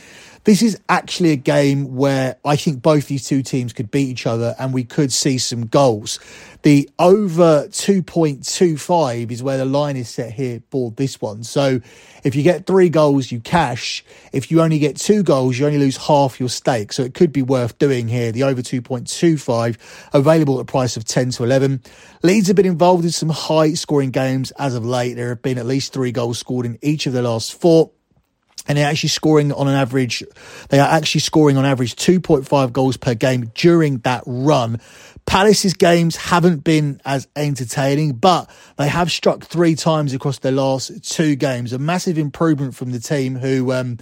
This 0.44 0.60
is 0.60 0.78
actually 0.90 1.30
a 1.30 1.36
game 1.36 1.96
where 1.96 2.36
I 2.44 2.56
think 2.56 2.82
both 2.82 3.08
these 3.08 3.26
two 3.26 3.42
teams 3.42 3.72
could 3.72 3.90
beat 3.90 4.08
each 4.08 4.26
other 4.26 4.54
and 4.58 4.74
we 4.74 4.84
could 4.84 5.10
see 5.10 5.38
some 5.38 5.66
goals. 5.66 6.20
The 6.60 6.90
over 6.98 7.66
2.25 7.68 9.30
is 9.30 9.42
where 9.42 9.56
the 9.56 9.64
line 9.64 9.96
is 9.96 10.10
set 10.10 10.32
here 10.32 10.62
for 10.70 10.90
this 10.90 11.18
one. 11.18 11.44
So 11.44 11.80
if 12.24 12.34
you 12.34 12.42
get 12.42 12.66
three 12.66 12.90
goals, 12.90 13.32
you 13.32 13.40
cash. 13.40 14.04
If 14.32 14.50
you 14.50 14.60
only 14.60 14.78
get 14.78 14.98
two 14.98 15.22
goals, 15.22 15.58
you 15.58 15.64
only 15.64 15.78
lose 15.78 15.96
half 15.96 16.38
your 16.38 16.50
stake. 16.50 16.92
So 16.92 17.02
it 17.04 17.14
could 17.14 17.32
be 17.32 17.42
worth 17.42 17.78
doing 17.78 18.06
here. 18.06 18.30
The 18.30 18.42
over 18.42 18.60
2.25 18.60 19.78
available 20.12 20.58
at 20.58 20.62
a 20.62 20.66
price 20.66 20.98
of 20.98 21.06
10 21.06 21.30
to 21.30 21.44
11. 21.44 21.82
Leeds 22.22 22.48
have 22.48 22.56
been 22.56 22.66
involved 22.66 23.04
in 23.04 23.12
some 23.12 23.30
high 23.30 23.72
scoring 23.72 24.10
games 24.10 24.50
as 24.58 24.74
of 24.74 24.84
late. 24.84 25.14
There 25.14 25.30
have 25.30 25.40
been 25.40 25.56
at 25.56 25.64
least 25.64 25.94
three 25.94 26.12
goals 26.12 26.38
scored 26.38 26.66
in 26.66 26.78
each 26.82 27.06
of 27.06 27.14
the 27.14 27.22
last 27.22 27.58
four 27.58 27.90
and 28.66 28.78
they're 28.78 28.88
actually 28.88 29.10
scoring 29.10 29.52
on 29.52 29.68
an 29.68 29.74
average 29.74 30.22
they 30.68 30.78
are 30.78 30.88
actually 30.88 31.20
scoring 31.20 31.56
on 31.56 31.64
average 31.64 31.96
2.5 31.96 32.72
goals 32.72 32.96
per 32.96 33.14
game 33.14 33.50
during 33.54 33.98
that 33.98 34.22
run 34.26 34.80
Palace's 35.26 35.72
games 35.74 36.16
haven't 36.16 36.64
been 36.64 37.00
as 37.04 37.26
entertaining, 37.34 38.12
but 38.12 38.48
they 38.76 38.88
have 38.88 39.10
struck 39.10 39.44
three 39.44 39.74
times 39.74 40.12
across 40.12 40.38
their 40.38 40.52
last 40.52 41.10
two 41.10 41.34
games. 41.34 41.72
A 41.72 41.78
massive 41.78 42.18
improvement 42.18 42.74
from 42.74 42.92
the 42.92 43.00
team 43.00 43.34
who 43.34 43.72
um, 43.72 43.98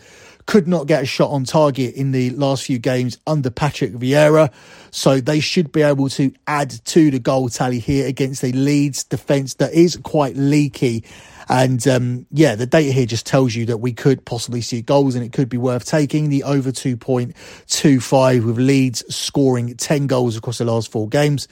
could 0.47 0.67
not 0.67 0.87
get 0.87 1.03
a 1.03 1.07
shot 1.07 1.31
on 1.31 1.45
target 1.45 1.95
in 1.95 2.11
the 2.11 2.31
last 2.31 2.65
few 2.65 2.79
games 2.79 3.19
under 3.27 3.51
Patrick 3.51 3.93
Vieira. 3.93 4.53
So 4.91 5.21
they 5.21 5.41
should 5.41 5.71
be 5.71 5.83
able 5.83 6.09
to 6.11 6.33
add 6.47 6.71
to 6.87 7.11
the 7.11 7.21
goal 7.21 7.49
tally 7.49 7.79
here 7.79 8.07
against 8.09 8.43
a 8.43 8.51
Leeds 8.53 9.05
defence 9.05 9.55
that 9.55 9.73
is 9.73 9.97
quite 10.03 10.37
leaky 10.37 11.05
and 11.49 11.87
um, 11.89 12.27
yeah, 12.31 12.55
the 12.55 12.67
data 12.67 12.93
here 12.93 13.07
just 13.07 13.27
tells 13.27 13.55
you 13.55 13.67
that 13.67 13.79
we 13.79 13.93
could 13.93 14.25
possibly 14.25 14.61
see 14.61 14.83
goals 14.83 15.15
and 15.15 15.25
it 15.25 15.33
could 15.33 15.49
be 15.49 15.57
worth 15.59 15.85
taking 15.85 16.29
the 16.29 16.43
over 16.45 16.71
2.25 16.71 18.45
with 18.45 18.59
Leeds 18.59 19.15
scoring 19.15 19.77
10 19.77 20.07
goals 20.07 20.37
across 20.37 20.59
the 20.59 20.65
last 20.65 20.91
four 20.91 21.09
games 21.09 21.49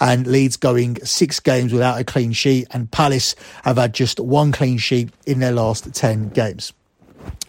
and 0.00 0.26
Leeds 0.26 0.56
going 0.56 0.96
six 1.04 1.38
games 1.38 1.72
without 1.72 2.00
a 2.00 2.02
clean 2.02 2.32
sheet, 2.32 2.66
and 2.72 2.90
Palace 2.90 3.36
have 3.62 3.76
had 3.76 3.94
just 3.94 4.18
one 4.18 4.50
clean 4.50 4.78
sheet 4.78 5.10
in 5.26 5.38
their 5.38 5.52
last 5.52 5.94
10 5.94 6.30
games. 6.30 6.72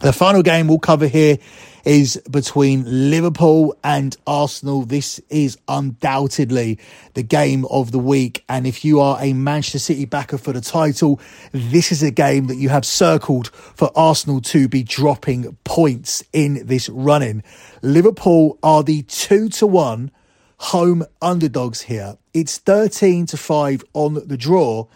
The 0.02 0.14
final 0.14 0.44
game 0.44 0.68
we'll 0.68 0.80
cover 0.80 1.08
here 1.08 1.38
is 1.86 2.22
between 2.30 3.10
Liverpool 3.10 3.78
and 3.84 4.16
Arsenal. 4.26 4.86
This 4.86 5.20
is 5.30 5.58
undoubtedly 5.68 6.80
the 7.14 7.24
game 7.24 7.66
of 7.66 7.92
the 7.92 8.00
week. 8.00 8.44
And 8.48 8.66
if 8.66 8.86
you 8.86 9.02
are 9.02 9.18
a 9.22 9.34
Manchester 9.34 9.80
City 9.80 10.06
backer 10.06 10.38
for 10.38 10.54
the 10.54 10.62
title, 10.62 11.20
this 11.52 11.92
is 11.92 12.02
a 12.04 12.12
game 12.12 12.48
that 12.48 12.56
you 12.56 12.70
have 12.70 12.86
circled 12.86 13.48
for 13.48 13.92
Arsenal 13.96 14.42
to 14.42 14.68
be 14.68 14.84
dropping 14.84 15.58
points 15.64 16.24
in 16.32 16.66
this 16.66 16.90
running. 16.90 17.44
Liverpool 17.82 18.58
are 18.64 18.84
the 18.84 19.04
two 19.04 19.50
to 19.50 19.68
one 19.68 20.12
home 20.58 21.04
underdogs 21.22 21.82
here. 21.82 22.18
It's 22.34 22.58
13 22.58 23.26
to 23.28 23.38
5 23.38 23.84
on 23.94 24.26
the 24.26 24.38
draw, 24.38 24.88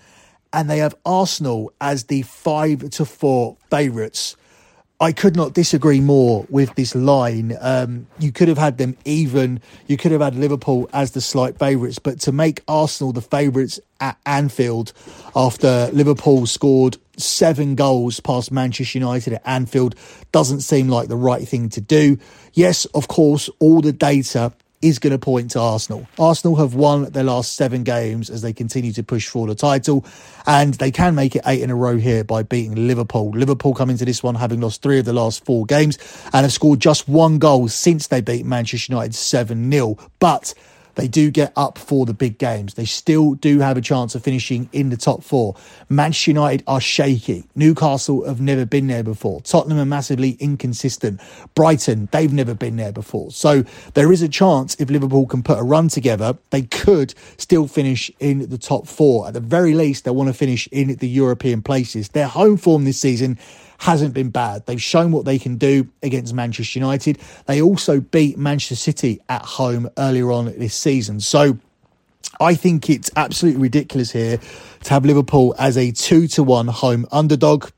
and 0.54 0.70
they 0.70 0.78
have 0.78 0.96
Arsenal 1.06 1.74
as 1.82 2.06
the 2.06 2.22
5 2.22 2.90
to 2.92 3.06
4 3.06 3.58
favourites. 3.70 4.38
I 5.00 5.12
could 5.12 5.36
not 5.36 5.54
disagree 5.54 6.00
more 6.00 6.48
with 6.50 6.74
this 6.74 6.96
line. 6.96 7.56
Um, 7.62 8.08
you 8.18 8.32
could 8.32 8.48
have 8.48 8.58
had 8.58 8.80
them 8.80 8.98
even. 9.06 9.62
You 9.86 9.96
could 9.96 10.12
have 10.12 10.22
had 10.22 10.36
Liverpool 10.36 10.90
as 10.92 11.12
the 11.12 11.22
slight 11.22 11.60
favourites, 11.60 12.00
but 12.00 12.20
to 12.22 12.32
make 12.32 12.64
Arsenal 12.68 13.14
the 13.14 13.22
favourites 13.22 13.80
at 14.00 14.18
Anfield 14.26 14.94
after 15.36 15.92
Liverpool 15.94 16.48
scored 16.48 16.98
seven 17.16 17.76
goals 17.76 18.20
past 18.20 18.52
Manchester 18.52 18.98
United 18.98 19.34
at 19.34 19.42
Anfield 19.46 19.94
doesn't 20.32 20.62
seem 20.62 20.90
like 20.90 21.10
the 21.10 21.16
right 21.16 21.48
thing 21.48 21.70
to 21.70 21.82
do. 21.82 22.18
Yes, 22.54 22.86
of 22.86 23.08
course, 23.08 23.52
all 23.60 23.82
the 23.82 23.94
data 23.94 24.52
is 24.82 25.00
going 25.00 25.12
to 25.12 25.18
point 25.18 25.52
to 25.52 25.60
Arsenal. 25.60 26.08
Arsenal 26.20 26.56
have 26.58 26.76
won 26.76 27.06
their 27.06 27.24
last 27.24 27.56
seven 27.56 27.84
games 27.84 28.30
as 28.30 28.42
they 28.42 28.54
continue 28.54 28.92
to 28.94 29.04
push 29.04 29.28
for 29.28 29.48
the 29.48 29.56
title, 29.56 30.06
and 30.46 30.76
they 30.76 30.92
can 30.92 31.16
make 31.16 31.36
it 31.36 31.42
eight 31.46 31.62
in 31.62 31.70
a 31.70 31.76
row 31.76 31.98
here 31.98 32.24
by 32.24 32.44
beating 32.44 32.88
Liverpool. 32.88 33.32
Liverpool 33.32 33.74
come 33.74 33.90
into 33.90 34.06
this 34.06 34.22
one 34.22 34.36
having 34.36 34.62
lost 34.62 34.82
three 34.82 35.00
of 35.00 35.06
the 35.06 35.14
last 35.14 35.44
four 35.46 35.66
games 35.66 35.98
and 36.34 36.44
have 36.44 36.54
scored 36.54 36.80
just 36.80 37.08
one 37.08 37.40
goal 37.40 37.68
since 37.68 38.08
they 38.08 38.22
beat 38.22 38.46
Manchester 38.46 38.94
United 38.94 39.16
7 39.16 39.72
0. 39.72 39.98
But 40.20 40.54
they 40.98 41.08
do 41.08 41.30
get 41.30 41.54
up 41.56 41.78
for 41.78 42.06
the 42.06 42.14
big 42.14 42.40
games. 42.40 42.74
They 42.74 42.86
still 42.86 43.36
do 43.36 43.60
have 43.60 43.78
a 43.78 43.82
chance 43.82 44.16
of 44.16 44.24
finishing 44.24 44.68
in 44.74 44.90
the 44.90 44.98
top 44.98 45.24
four. 45.24 45.56
Manchester 45.90 46.32
United 46.32 46.64
are 46.68 46.82
shaky. 46.82 47.46
Newcastle 47.56 48.26
have 48.26 48.42
never 48.42 48.66
been 48.66 48.88
there 48.88 49.04
before. 49.04 49.40
Tottenham 49.42 49.78
are 49.78 49.86
massively 49.86 50.32
inconsistent. 50.40 51.22
Brighton, 51.54 52.10
they've 52.12 52.34
never 52.34 52.56
been 52.56 52.78
there 52.78 52.92
before. 52.92 53.30
So 53.30 53.64
there 53.94 54.12
is 54.12 54.24
a 54.24 54.28
chance 54.28 54.76
if 54.80 54.90
Liverpool 54.90 55.28
can 55.28 55.44
put 55.44 55.60
a 55.60 55.64
run 55.64 55.88
together, 55.88 56.36
they 56.50 56.64
could 56.64 57.14
still 57.38 57.68
finish 57.68 58.10
in 58.20 58.50
the 58.50 58.58
top 58.58 58.88
four. 58.88 59.28
At 59.28 59.36
the 59.36 59.40
very 59.40 59.76
least, 59.76 60.04
they 60.04 60.12
want 60.12 60.30
to 60.30 60.34
finish 60.34 60.68
in 60.72 60.96
the 60.96 61.08
European 61.08 61.62
places. 61.62 62.10
Their 62.10 62.28
home 62.28 62.58
form 62.58 62.86
this 62.86 63.00
season 63.00 63.38
hasn't 63.78 64.14
been 64.14 64.30
bad. 64.30 64.66
They've 64.66 64.82
shown 64.82 65.12
what 65.12 65.26
they 65.26 65.40
can 65.40 65.58
do 65.58 65.88
against 66.02 66.34
Manchester 66.34 66.80
United. 66.80 67.20
They 67.46 67.62
also 67.62 68.00
beat 68.00 68.38
Manchester 68.38 68.76
City 68.76 69.22
at 69.30 69.44
home 69.44 69.90
earlier 69.98 70.32
on 70.32 70.46
this 70.46 70.74
season. 70.74 71.20
So 71.20 71.58
I 72.40 72.56
think 72.56 72.90
it's 72.90 73.10
absolutely 73.16 73.62
ridiculous 73.62 74.12
here 74.12 74.40
to 74.84 74.90
have 74.90 75.06
Liverpool 75.06 75.56
as 75.58 75.78
a 75.78 75.92
two 75.92 76.28
to 76.30 76.44
one 76.44 76.68
home 76.68 77.06
underdog. 77.12 77.70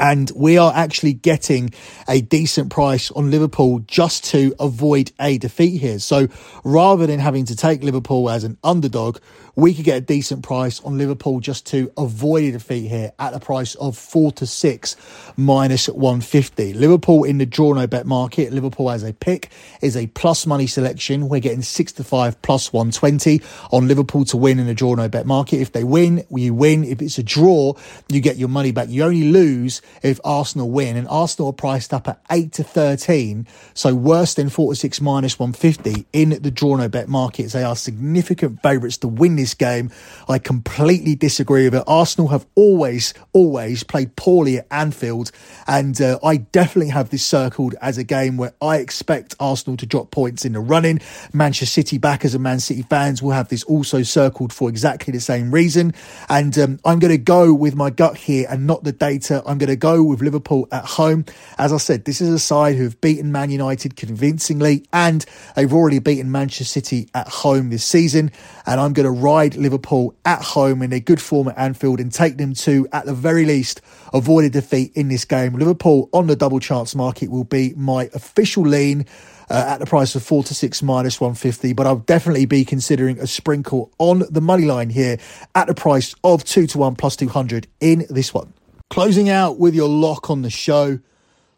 And 0.00 0.30
we 0.34 0.58
are 0.58 0.72
actually 0.74 1.12
getting 1.12 1.72
a 2.08 2.20
decent 2.20 2.70
price 2.70 3.12
on 3.12 3.30
Liverpool 3.30 3.78
just 3.86 4.24
to 4.26 4.52
avoid 4.58 5.12
a 5.20 5.38
defeat 5.38 5.80
here. 5.80 6.00
So 6.00 6.26
rather 6.64 7.06
than 7.06 7.20
having 7.20 7.44
to 7.44 7.54
take 7.54 7.84
Liverpool 7.84 8.28
as 8.28 8.42
an 8.42 8.58
underdog, 8.64 9.18
we 9.56 9.72
could 9.74 9.84
get 9.84 9.98
a 9.98 10.00
decent 10.00 10.42
price 10.42 10.80
on 10.80 10.98
Liverpool 10.98 11.40
just 11.40 11.66
to 11.66 11.92
avoid 11.96 12.44
a 12.44 12.52
defeat 12.52 12.88
here 12.88 13.12
at 13.18 13.32
the 13.32 13.40
price 13.40 13.74
of 13.76 13.96
four 13.96 14.32
to 14.32 14.46
six 14.46 14.96
minus 15.36 15.88
150. 15.88 16.74
Liverpool 16.74 17.24
in 17.24 17.38
the 17.38 17.46
draw 17.46 17.72
no 17.72 17.86
bet 17.86 18.06
market, 18.06 18.52
Liverpool 18.52 18.90
as 18.90 19.04
a 19.04 19.12
pick 19.12 19.50
is 19.80 19.96
a 19.96 20.06
plus 20.08 20.46
money 20.46 20.66
selection. 20.66 21.28
We're 21.28 21.40
getting 21.40 21.62
six 21.62 21.92
to 21.92 22.04
five 22.04 22.40
plus 22.42 22.72
120 22.72 23.40
on 23.70 23.86
Liverpool 23.86 24.24
to 24.26 24.36
win 24.36 24.58
in 24.58 24.66
the 24.66 24.74
draw 24.74 24.94
no 24.94 25.08
bet 25.08 25.26
market. 25.26 25.60
If 25.60 25.72
they 25.72 25.84
win, 25.84 26.24
you 26.30 26.54
win. 26.54 26.84
If 26.84 27.00
it's 27.00 27.18
a 27.18 27.22
draw, 27.22 27.74
you 28.08 28.20
get 28.20 28.36
your 28.36 28.48
money 28.48 28.72
back. 28.72 28.88
You 28.88 29.04
only 29.04 29.30
lose 29.30 29.82
if 30.02 30.18
Arsenal 30.24 30.70
win, 30.70 30.96
and 30.96 31.06
Arsenal 31.08 31.50
are 31.50 31.52
priced 31.52 31.94
up 31.94 32.08
at 32.08 32.20
eight 32.30 32.52
to 32.54 32.64
13, 32.64 33.46
so 33.74 33.94
worse 33.94 34.34
than 34.34 34.48
four 34.48 34.72
to 34.72 34.76
six 34.76 35.00
minus 35.00 35.38
150 35.38 36.06
in 36.12 36.30
the 36.42 36.50
draw 36.50 36.76
no 36.76 36.88
bet 36.88 37.08
markets. 37.08 37.52
They 37.52 37.62
are 37.62 37.76
significant 37.76 38.62
favourites 38.62 38.98
to 38.98 39.08
win 39.08 39.36
this 39.36 39.43
this 39.44 39.52
game. 39.52 39.90
I 40.26 40.38
completely 40.38 41.14
disagree 41.14 41.64
with 41.64 41.74
it. 41.74 41.84
Arsenal 41.86 42.28
have 42.28 42.46
always, 42.54 43.12
always 43.34 43.84
played 43.84 44.16
poorly 44.16 44.58
at 44.58 44.66
Anfield, 44.70 45.30
and 45.66 46.00
uh, 46.00 46.18
I 46.24 46.38
definitely 46.38 46.92
have 46.92 47.10
this 47.10 47.24
circled 47.26 47.74
as 47.82 47.98
a 47.98 48.04
game 48.04 48.38
where 48.38 48.54
I 48.62 48.78
expect 48.78 49.34
Arsenal 49.38 49.76
to 49.76 49.86
drop 49.86 50.10
points 50.10 50.46
in 50.46 50.54
the 50.54 50.60
running. 50.60 51.00
Manchester 51.34 51.66
City 51.66 51.98
backers 51.98 52.32
and 52.32 52.42
Man 52.42 52.58
City 52.58 52.82
fans 52.82 53.22
will 53.22 53.32
have 53.32 53.48
this 53.48 53.64
also 53.64 54.02
circled 54.02 54.50
for 54.50 54.70
exactly 54.70 55.12
the 55.12 55.20
same 55.20 55.52
reason. 55.52 55.92
And 56.30 56.56
um, 56.58 56.80
I'm 56.86 57.00
going 57.00 57.12
to 57.12 57.18
go 57.18 57.52
with 57.52 57.74
my 57.74 57.90
gut 57.90 58.16
here 58.16 58.46
and 58.48 58.66
not 58.66 58.82
the 58.82 58.92
data. 58.92 59.42
I'm 59.44 59.58
going 59.58 59.68
to 59.68 59.76
go 59.76 60.02
with 60.02 60.22
Liverpool 60.22 60.66
at 60.72 60.86
home. 60.86 61.26
As 61.58 61.70
I 61.70 61.76
said, 61.76 62.06
this 62.06 62.22
is 62.22 62.30
a 62.30 62.38
side 62.38 62.76
who 62.76 62.84
have 62.84 62.98
beaten 63.02 63.30
Man 63.30 63.50
United 63.50 63.96
convincingly, 63.96 64.86
and 64.90 65.26
they've 65.54 65.72
already 65.72 65.98
beaten 65.98 66.32
Manchester 66.32 66.64
City 66.64 67.10
at 67.14 67.28
home 67.28 67.68
this 67.68 67.84
season. 67.84 68.30
And 68.64 68.80
I'm 68.80 68.94
going 68.94 69.04
to 69.04 69.10
ride 69.10 69.33
Liverpool 69.34 70.14
at 70.24 70.40
home 70.40 70.80
in 70.80 70.90
their 70.90 71.00
good 71.00 71.20
form 71.20 71.48
at 71.48 71.58
Anfield 71.58 71.98
and 71.98 72.12
take 72.12 72.36
them 72.36 72.54
to, 72.54 72.86
at 72.92 73.04
the 73.04 73.14
very 73.14 73.44
least, 73.44 73.80
avoid 74.12 74.44
a 74.44 74.50
defeat 74.50 74.92
in 74.94 75.08
this 75.08 75.24
game. 75.24 75.54
Liverpool 75.54 76.08
on 76.12 76.28
the 76.28 76.36
double 76.36 76.60
chance 76.60 76.94
market 76.94 77.30
will 77.30 77.44
be 77.44 77.74
my 77.76 78.08
official 78.14 78.62
lean. 78.62 79.06
Uh, 79.50 79.62
at 79.68 79.78
the 79.78 79.84
price 79.84 80.14
of 80.14 80.22
4 80.22 80.42
to 80.44 80.54
6 80.54 80.82
minus 80.82 81.20
150 81.20 81.74
but 81.74 81.86
I'll 81.86 81.96
definitely 81.96 82.46
be 82.46 82.64
considering 82.64 83.18
a 83.20 83.26
sprinkle 83.26 83.92
on 83.98 84.22
the 84.30 84.40
money 84.40 84.64
line 84.64 84.88
here 84.88 85.18
at 85.54 85.66
the 85.66 85.74
price 85.74 86.14
of 86.24 86.44
2 86.44 86.66
to 86.68 86.78
1 86.78 86.96
plus 86.96 87.14
200 87.16 87.66
in 87.78 88.06
this 88.08 88.32
one 88.32 88.54
closing 88.88 89.28
out 89.28 89.58
with 89.58 89.74
your 89.74 89.90
lock 89.90 90.30
on 90.30 90.40
the 90.40 90.48
show 90.48 90.98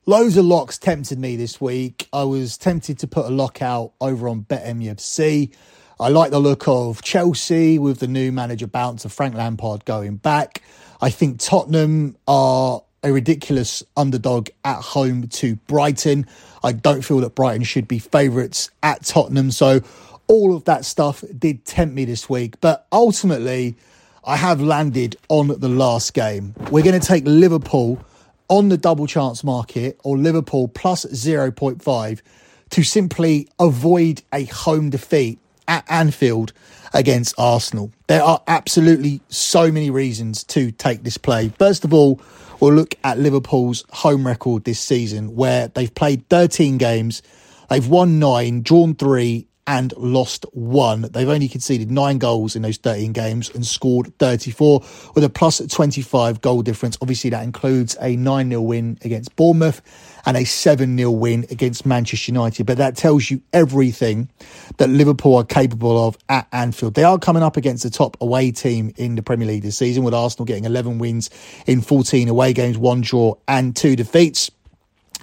loads 0.05 0.37
of 0.37 0.45
locks 0.45 0.79
tempted 0.79 1.21
me 1.21 1.37
this 1.37 1.61
week 1.61 2.09
I 2.13 2.25
was 2.25 2.59
tempted 2.59 2.99
to 2.99 3.07
put 3.07 3.27
a 3.27 3.31
lock 3.31 3.63
out 3.63 3.93
over 4.01 4.29
on 4.29 4.43
BetMUFC 4.43 5.53
I 5.99 6.09
like 6.09 6.31
the 6.31 6.39
look 6.39 6.69
of 6.69 7.01
Chelsea 7.01 7.79
with 7.79 8.01
the 8.01 8.07
new 8.07 8.31
manager 8.31 8.67
bounce 8.67 9.07
of 9.07 9.15
Frank 9.15 9.35
Lampard 9.35 9.87
going 9.87 10.17
back. 10.17 10.61
I 11.01 11.09
think 11.09 11.41
Tottenham 11.41 12.19
are 12.29 12.83
a 13.03 13.11
ridiculous 13.11 13.83
underdog 13.97 14.51
at 14.63 14.83
home 14.83 15.29
to 15.29 15.57
Brighton. 15.57 16.27
I 16.63 16.73
don't 16.73 17.01
feel 17.01 17.21
that 17.21 17.35
Brighton 17.35 17.63
should 17.63 17.89
be 17.89 17.99
favourites 17.99 18.71
at 18.83 19.05
Tottenham. 19.05 19.51
So 19.51 19.81
all 20.27 20.55
of 20.55 20.65
that 20.65 20.85
stuff 20.85 21.25
did 21.39 21.65
tempt 21.65 21.95
me 21.95 22.05
this 22.05 22.29
week. 22.29 22.61
But 22.61 22.87
ultimately, 22.93 23.75
I 24.23 24.37
have 24.37 24.61
landed 24.61 25.17
on 25.31 25.49
the 25.49 25.69
last 25.71 26.13
game. 26.13 26.55
We're 26.71 26.85
going 26.85 27.01
to 27.01 27.07
take 27.07 27.25
Liverpool 27.25 28.05
on 28.49 28.69
the 28.69 28.77
double 28.77 29.07
chance 29.07 29.43
market 29.43 29.99
or 30.05 30.19
Liverpool 30.19 30.69
plus 30.69 31.07
0.5 31.07 32.21
to 32.69 32.83
simply 32.83 33.49
avoid 33.59 34.21
a 34.31 34.45
home 34.45 34.91
defeat 34.91 35.39
at 35.69 35.85
Anfield 35.89 36.53
against 36.93 37.35
Arsenal. 37.39 37.93
There 38.07 38.23
are 38.23 38.43
absolutely 38.47 39.21
so 39.29 39.71
many 39.71 39.91
reasons 39.91 40.45
to 40.45 40.71
take 40.71 41.03
this 41.03 41.19
play. 41.19 41.51
First 41.59 41.85
of 41.85 41.93
all, 41.93 42.21
we'll 42.61 42.73
look 42.73 42.95
at 43.05 43.19
Liverpool's 43.19 43.85
home 43.91 44.27
record 44.27 44.65
this 44.65 44.81
season, 44.81 45.37
where 45.37 45.69
they've 45.69 45.95
played 45.95 46.29
13 46.29 46.79
games, 46.79 47.23
they've 47.69 47.87
won 47.87 48.19
nine, 48.19 48.63
drawn 48.63 48.95
three, 48.95 49.47
and 49.67 49.93
lost 49.97 50.47
one. 50.53 51.03
They've 51.03 51.29
only 51.29 51.49
conceded 51.49 51.91
nine 51.91 52.19
goals 52.19 52.57
in 52.57 52.63
those 52.63 52.77
13 52.77 53.13
games 53.13 53.51
and 53.51 53.67
scored 53.67 54.17
34 54.19 54.83
with 55.15 55.25
a 55.25 55.29
plus 55.29 55.59
25 55.67 56.41
goal 56.41 56.63
difference. 56.63 56.97
Obviously, 57.01 57.31
that 57.31 57.43
includes 57.43 57.97
a 58.01 58.17
9 58.17 58.49
0 58.49 58.61
win 58.63 58.99
against 59.03 59.35
Bournemouth 59.37 59.83
and 60.25 60.37
a 60.37 60.45
7 60.45 60.97
0 60.97 61.11
win 61.11 61.47
against 61.51 61.85
Manchester 61.85 62.33
United. 62.33 62.67
But 62.67 62.79
that 62.79 62.97
tells 62.97 63.31
you 63.31 63.43
everything 63.53 64.29
that 64.77 64.89
Liverpool 64.89 65.37
are 65.37 65.45
capable 65.45 66.07
of 66.07 66.17
at 66.29 66.47
Anfield. 66.53 66.95
They 66.95 67.05
are 67.05 67.19
coming 67.19 67.43
up 67.43 67.57
against 67.57 67.83
the 67.83 67.91
top 67.91 68.17
away 68.21 68.53
team 68.53 68.93
in 68.97 69.17
the 69.17 69.23
Premier 69.23 69.49
League 69.49 69.63
this 69.63 69.79
season, 69.79 70.05
with 70.05 70.15
Arsenal 70.15 70.45
getting 70.45 70.65
11 70.65 70.99
wins 70.99 71.31
in 71.67 71.81
14 71.81 72.29
away 72.29 72.53
games, 72.53 72.79
one 72.79 73.01
draw, 73.01 73.35
and 73.49 73.75
two 73.75 73.97
defeats 73.97 74.51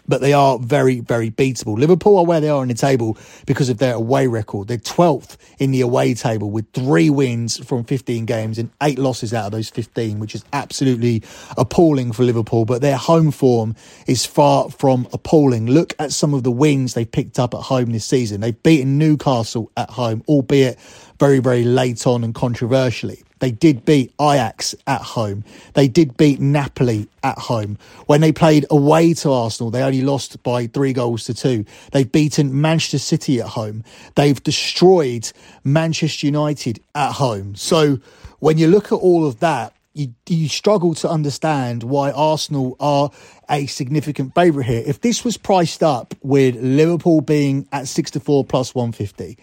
but 0.07 0.21
they 0.21 0.33
are 0.33 0.59
very, 0.59 0.99
very 0.99 1.31
beatable. 1.31 1.77
Liverpool 1.77 2.17
are 2.17 2.25
where 2.25 2.41
they 2.41 2.49
are 2.49 2.61
in 2.61 2.69
the 2.69 2.73
table 2.73 3.17
because 3.45 3.69
of 3.69 3.77
their 3.77 3.95
away 3.95 4.27
record. 4.27 4.67
They're 4.67 4.77
12th 4.77 5.37
in 5.59 5.71
the 5.71 5.81
away 5.81 6.13
table 6.13 6.49
with 6.49 6.69
three 6.73 7.09
wins 7.09 7.63
from 7.65 7.83
15 7.83 8.25
games 8.25 8.57
and 8.57 8.69
eight 8.81 8.99
losses 8.99 9.33
out 9.33 9.45
of 9.45 9.51
those 9.51 9.69
15, 9.69 10.19
which 10.19 10.35
is 10.35 10.43
absolutely 10.53 11.23
appalling 11.57 12.11
for 12.11 12.23
Liverpool. 12.23 12.65
But 12.65 12.81
their 12.81 12.97
home 12.97 13.31
form 13.31 13.75
is 14.07 14.25
far 14.25 14.69
from 14.69 15.07
appalling. 15.13 15.67
Look 15.67 15.93
at 15.99 16.11
some 16.11 16.33
of 16.33 16.43
the 16.43 16.51
wins 16.51 16.93
they've 16.93 17.09
picked 17.09 17.39
up 17.39 17.53
at 17.53 17.61
home 17.61 17.91
this 17.91 18.05
season. 18.05 18.41
They've 18.41 18.63
beaten 18.63 18.97
Newcastle 18.97 19.71
at 19.77 19.89
home, 19.89 20.23
albeit 20.27 20.79
very, 21.19 21.39
very 21.39 21.63
late 21.63 22.05
on 22.05 22.23
and 22.23 22.35
controversially. 22.35 23.23
They 23.43 23.51
did 23.51 23.83
beat 23.83 24.13
Ajax 24.21 24.73
at 24.87 25.01
home. 25.01 25.43
They 25.73 25.89
did 25.89 26.15
beat 26.15 26.39
Napoli 26.39 27.09
at 27.23 27.37
home. 27.37 27.77
When 28.05 28.21
they 28.21 28.31
played 28.31 28.65
away 28.71 29.13
to 29.15 29.33
Arsenal, 29.33 29.69
they 29.69 29.83
only 29.83 30.01
lost 30.01 30.41
by 30.43 30.67
three 30.67 30.93
goals 30.93 31.25
to 31.25 31.33
two. 31.33 31.65
They've 31.91 32.09
beaten 32.09 32.61
Manchester 32.61 32.99
City 32.99 33.41
at 33.41 33.47
home. 33.47 33.83
They've 34.15 34.41
destroyed 34.41 35.29
Manchester 35.65 36.25
United 36.25 36.81
at 36.95 37.11
home. 37.11 37.55
So 37.55 37.99
when 38.39 38.57
you 38.57 38.67
look 38.67 38.93
at 38.93 38.95
all 38.95 39.27
of 39.27 39.41
that, 39.41 39.73
you, 39.93 40.13
you 40.27 40.49
struggle 40.49 40.95
to 40.95 41.09
understand 41.09 41.83
why 41.83 42.11
Arsenal 42.11 42.75
are 42.79 43.11
a 43.49 43.67
significant 43.67 44.33
favourite 44.33 44.65
here. 44.65 44.83
If 44.85 45.01
this 45.01 45.23
was 45.23 45.37
priced 45.37 45.83
up 45.83 46.15
with 46.21 46.55
Liverpool 46.55 47.21
being 47.21 47.67
at 47.71 47.87
6 47.87 48.11
to 48.11 48.19
4 48.19 48.43
plus 48.45 48.73
150 48.73 49.37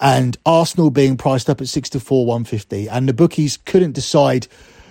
and 0.00 0.36
Arsenal 0.46 0.90
being 0.90 1.16
priced 1.16 1.50
up 1.50 1.60
at 1.60 1.68
6 1.68 1.90
to 1.90 2.00
4 2.00 2.26
150 2.26 2.88
and 2.88 3.08
the 3.08 3.14
bookies 3.14 3.56
couldn't 3.56 3.92
decide 3.92 4.46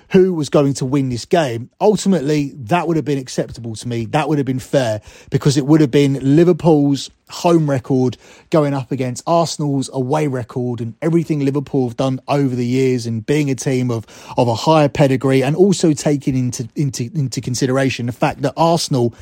who 0.10 0.34
was 0.34 0.49
going 0.49 0.73
to 0.75 0.86
win 0.86 1.10
this 1.10 1.25
game. 1.25 1.69
Ultimately, 1.82 2.54
that 2.56 2.88
would 2.88 2.95
have 2.95 3.06
been 3.06 3.17
acceptable 3.17 3.75
to 3.75 3.88
me. 3.88 4.06
That 4.06 4.30
would 4.30 4.38
have 4.38 4.45
been 4.45 4.60
fair 4.60 5.01
because 5.30 5.58
it 5.58 5.65
would 5.65 5.82
have 5.82 5.91
been 5.91 6.36
Liverpool's 6.36 7.10
home 7.36 7.69
record 7.69 8.17
going 8.50 8.74
up 8.74 8.91
against 8.91 9.21
Arsenal's 9.28 9.89
away 9.91 10.28
record 10.28 10.80
and 10.80 10.95
everything 11.02 11.41
Liverpool 11.43 11.88
have 11.88 11.98
done 11.98 12.19
over 12.28 12.56
the 12.56 12.65
years 12.65 13.06
and 13.06 13.26
being 13.26 13.50
a 13.50 13.56
team 13.56 13.91
of, 13.91 14.06
of 14.38 14.48
a 14.48 14.56
higher 14.56 14.88
pedigree 14.88 15.43
and 15.43 15.56
also 15.56 15.91
taking 15.91 16.38
into, 16.38 16.69
into, 16.76 17.04
into 17.13 17.41
consideration 17.41 18.06
the 18.06 18.12
fact 18.12 18.41
that 18.41 18.54
Arsenal 18.56 19.13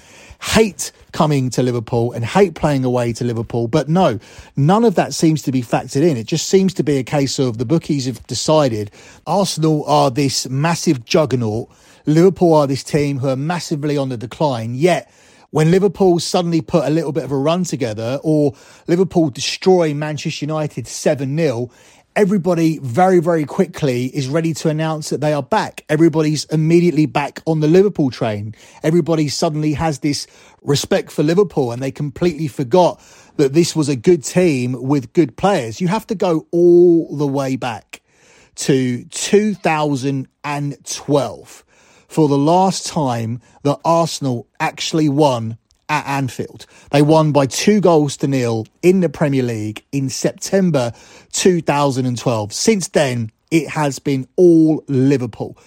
hate 0.41 0.91
coming 1.11 1.49
to 1.49 1.63
Liverpool 1.63 2.11
and 2.11 2.23
hate 2.23 2.53
playing 2.53 2.85
away 2.85 3.13
to 3.13 3.23
Liverpool. 3.23 3.67
But 3.67 3.89
no, 3.89 4.19
none 4.55 4.83
of 4.83 4.95
that 4.95 5.13
seems 5.13 5.41
to 5.43 5.51
be 5.51 5.61
factored 5.61 6.07
in. 6.07 6.15
It 6.15 6.27
just 6.27 6.47
seems 6.47 6.73
to 6.75 6.83
be 6.83 6.97
a 6.97 7.03
case 7.03 7.39
of 7.39 7.57
the 7.57 7.65
bookies 7.65 8.05
have 8.05 8.25
decided 8.27 8.91
Arsenal 9.25 9.85
are 9.85 10.11
this 10.11 10.47
massive 10.49 11.05
juggernaut. 11.05 11.69
Liverpool 12.05 12.53
are 12.53 12.67
this 12.67 12.83
team 12.83 13.19
who 13.19 13.29
are 13.29 13.37
massively 13.37 13.97
on 13.97 14.09
the 14.09 14.17
decline, 14.17 14.75
yet 14.75 15.09
when 15.53 15.69
Liverpool 15.69 16.17
suddenly 16.17 16.61
put 16.61 16.83
a 16.83 16.89
little 16.89 17.11
bit 17.11 17.23
of 17.23 17.31
a 17.31 17.37
run 17.37 17.63
together 17.63 18.19
or 18.23 18.55
Liverpool 18.87 19.29
destroy 19.29 19.93
Manchester 19.93 20.45
United 20.45 20.87
7 20.87 21.37
0, 21.37 21.69
everybody 22.15 22.79
very, 22.79 23.19
very 23.19 23.45
quickly 23.45 24.07
is 24.15 24.27
ready 24.27 24.55
to 24.55 24.69
announce 24.69 25.11
that 25.11 25.21
they 25.21 25.31
are 25.31 25.43
back. 25.43 25.85
Everybody's 25.89 26.45
immediately 26.45 27.05
back 27.05 27.39
on 27.45 27.59
the 27.59 27.67
Liverpool 27.67 28.09
train. 28.09 28.55
Everybody 28.81 29.27
suddenly 29.27 29.73
has 29.73 29.99
this 29.99 30.25
respect 30.63 31.11
for 31.11 31.21
Liverpool 31.21 31.71
and 31.71 31.83
they 31.83 31.91
completely 31.91 32.47
forgot 32.47 32.99
that 33.37 33.53
this 33.53 33.75
was 33.75 33.89
a 33.89 33.95
good 33.95 34.23
team 34.23 34.75
with 34.81 35.13
good 35.13 35.37
players. 35.37 35.79
You 35.79 35.87
have 35.87 36.07
to 36.07 36.15
go 36.15 36.47
all 36.49 37.15
the 37.15 37.27
way 37.27 37.57
back 37.57 38.01
to 38.55 39.05
2012 39.05 41.62
for 42.13 42.27
the 42.27 42.37
last 42.37 42.85
time 42.85 43.41
that 43.63 43.79
Arsenal 43.83 44.47
actually 44.59 45.09
won 45.09 45.57
at 45.89 46.05
Anfield. 46.05 46.67
They 46.91 47.01
won 47.01 47.31
by 47.31 47.47
two 47.47 47.81
goals 47.81 48.17
to 48.17 48.27
nil 48.27 48.67
in 48.83 48.99
the 48.99 49.09
Premier 49.09 49.41
League 49.41 49.83
in 49.91 50.09
September 50.09 50.93
2012. 51.31 52.53
Since 52.53 52.89
then, 52.89 53.31
it 53.49 53.67
has 53.67 53.97
been 53.97 54.27
all 54.35 54.83
Liverpool. 54.87 55.57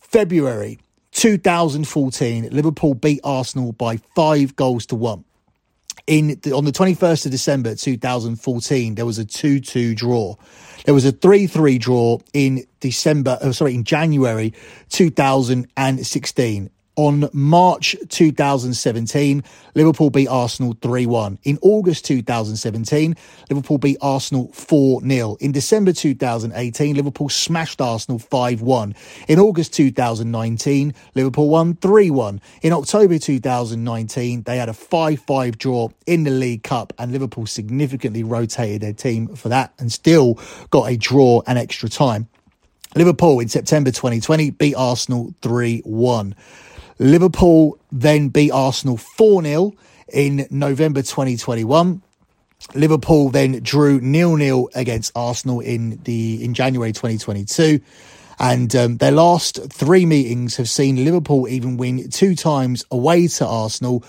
February 0.00 0.80
2014, 1.12 2.48
Liverpool 2.50 2.94
beat 2.94 3.20
Arsenal 3.22 3.72
by 3.72 3.98
five 4.16 4.56
goals 4.56 4.86
to 4.86 4.96
one. 4.96 5.24
In 6.08 6.40
the, 6.42 6.52
on 6.52 6.64
the 6.64 6.72
21st 6.72 7.26
of 7.26 7.30
December 7.30 7.76
2014, 7.76 8.96
there 8.96 9.06
was 9.06 9.20
a 9.20 9.24
2-2 9.24 9.94
draw. 9.94 10.34
There 10.84 10.94
was 10.94 11.04
a 11.04 11.12
3-3 11.12 11.78
draw 11.78 12.18
in 12.32 12.64
December, 12.80 13.38
oh, 13.40 13.52
sorry, 13.52 13.74
in 13.74 13.84
January 13.84 14.52
2016. 14.88 16.70
On 16.96 17.26
March 17.32 17.96
2017, 18.10 19.42
Liverpool 19.74 20.10
beat 20.10 20.28
Arsenal 20.28 20.76
3 20.82 21.06
1. 21.06 21.38
In 21.44 21.58
August 21.62 22.04
2017, 22.04 23.16
Liverpool 23.48 23.78
beat 23.78 23.96
Arsenal 24.02 24.52
4 24.52 25.00
0. 25.00 25.36
In 25.40 25.52
December 25.52 25.94
2018, 25.94 26.94
Liverpool 26.94 27.30
smashed 27.30 27.80
Arsenal 27.80 28.18
5 28.18 28.60
1. 28.60 28.94
In 29.26 29.38
August 29.38 29.72
2019, 29.72 30.92
Liverpool 31.14 31.48
won 31.48 31.76
3 31.76 32.10
1. 32.10 32.42
In 32.60 32.74
October 32.74 33.18
2019, 33.18 34.42
they 34.42 34.58
had 34.58 34.68
a 34.68 34.74
5 34.74 35.18
5 35.18 35.56
draw 35.56 35.88
in 36.04 36.24
the 36.24 36.30
League 36.30 36.62
Cup, 36.62 36.92
and 36.98 37.10
Liverpool 37.10 37.46
significantly 37.46 38.22
rotated 38.22 38.82
their 38.82 38.92
team 38.92 39.34
for 39.34 39.48
that 39.48 39.72
and 39.78 39.90
still 39.90 40.38
got 40.68 40.90
a 40.90 40.98
draw 40.98 41.40
and 41.46 41.58
extra 41.58 41.88
time. 41.88 42.28
Liverpool 42.94 43.40
in 43.40 43.48
September 43.48 43.90
2020 43.90 44.50
beat 44.50 44.74
Arsenal 44.74 45.34
3 45.40 45.80
1. 45.86 46.34
Liverpool 47.02 47.78
then 47.90 48.28
beat 48.28 48.52
Arsenal 48.52 48.96
4 48.96 49.42
0 49.42 49.74
in 50.12 50.46
November 50.50 51.02
2021. 51.02 52.00
Liverpool 52.74 53.28
then 53.30 53.60
drew 53.60 54.00
nil 54.00 54.36
nil 54.36 54.70
against 54.74 55.10
Arsenal 55.16 55.60
in 55.60 56.00
the 56.04 56.44
in 56.44 56.54
January 56.54 56.92
2022. 56.92 57.80
And 58.38 58.74
um, 58.76 58.96
their 58.98 59.10
last 59.10 59.58
three 59.72 60.06
meetings 60.06 60.56
have 60.56 60.68
seen 60.68 61.04
Liverpool 61.04 61.48
even 61.48 61.76
win 61.76 62.08
two 62.08 62.34
times 62.34 62.84
away 62.90 63.26
to 63.26 63.46
Arsenal 63.46 64.04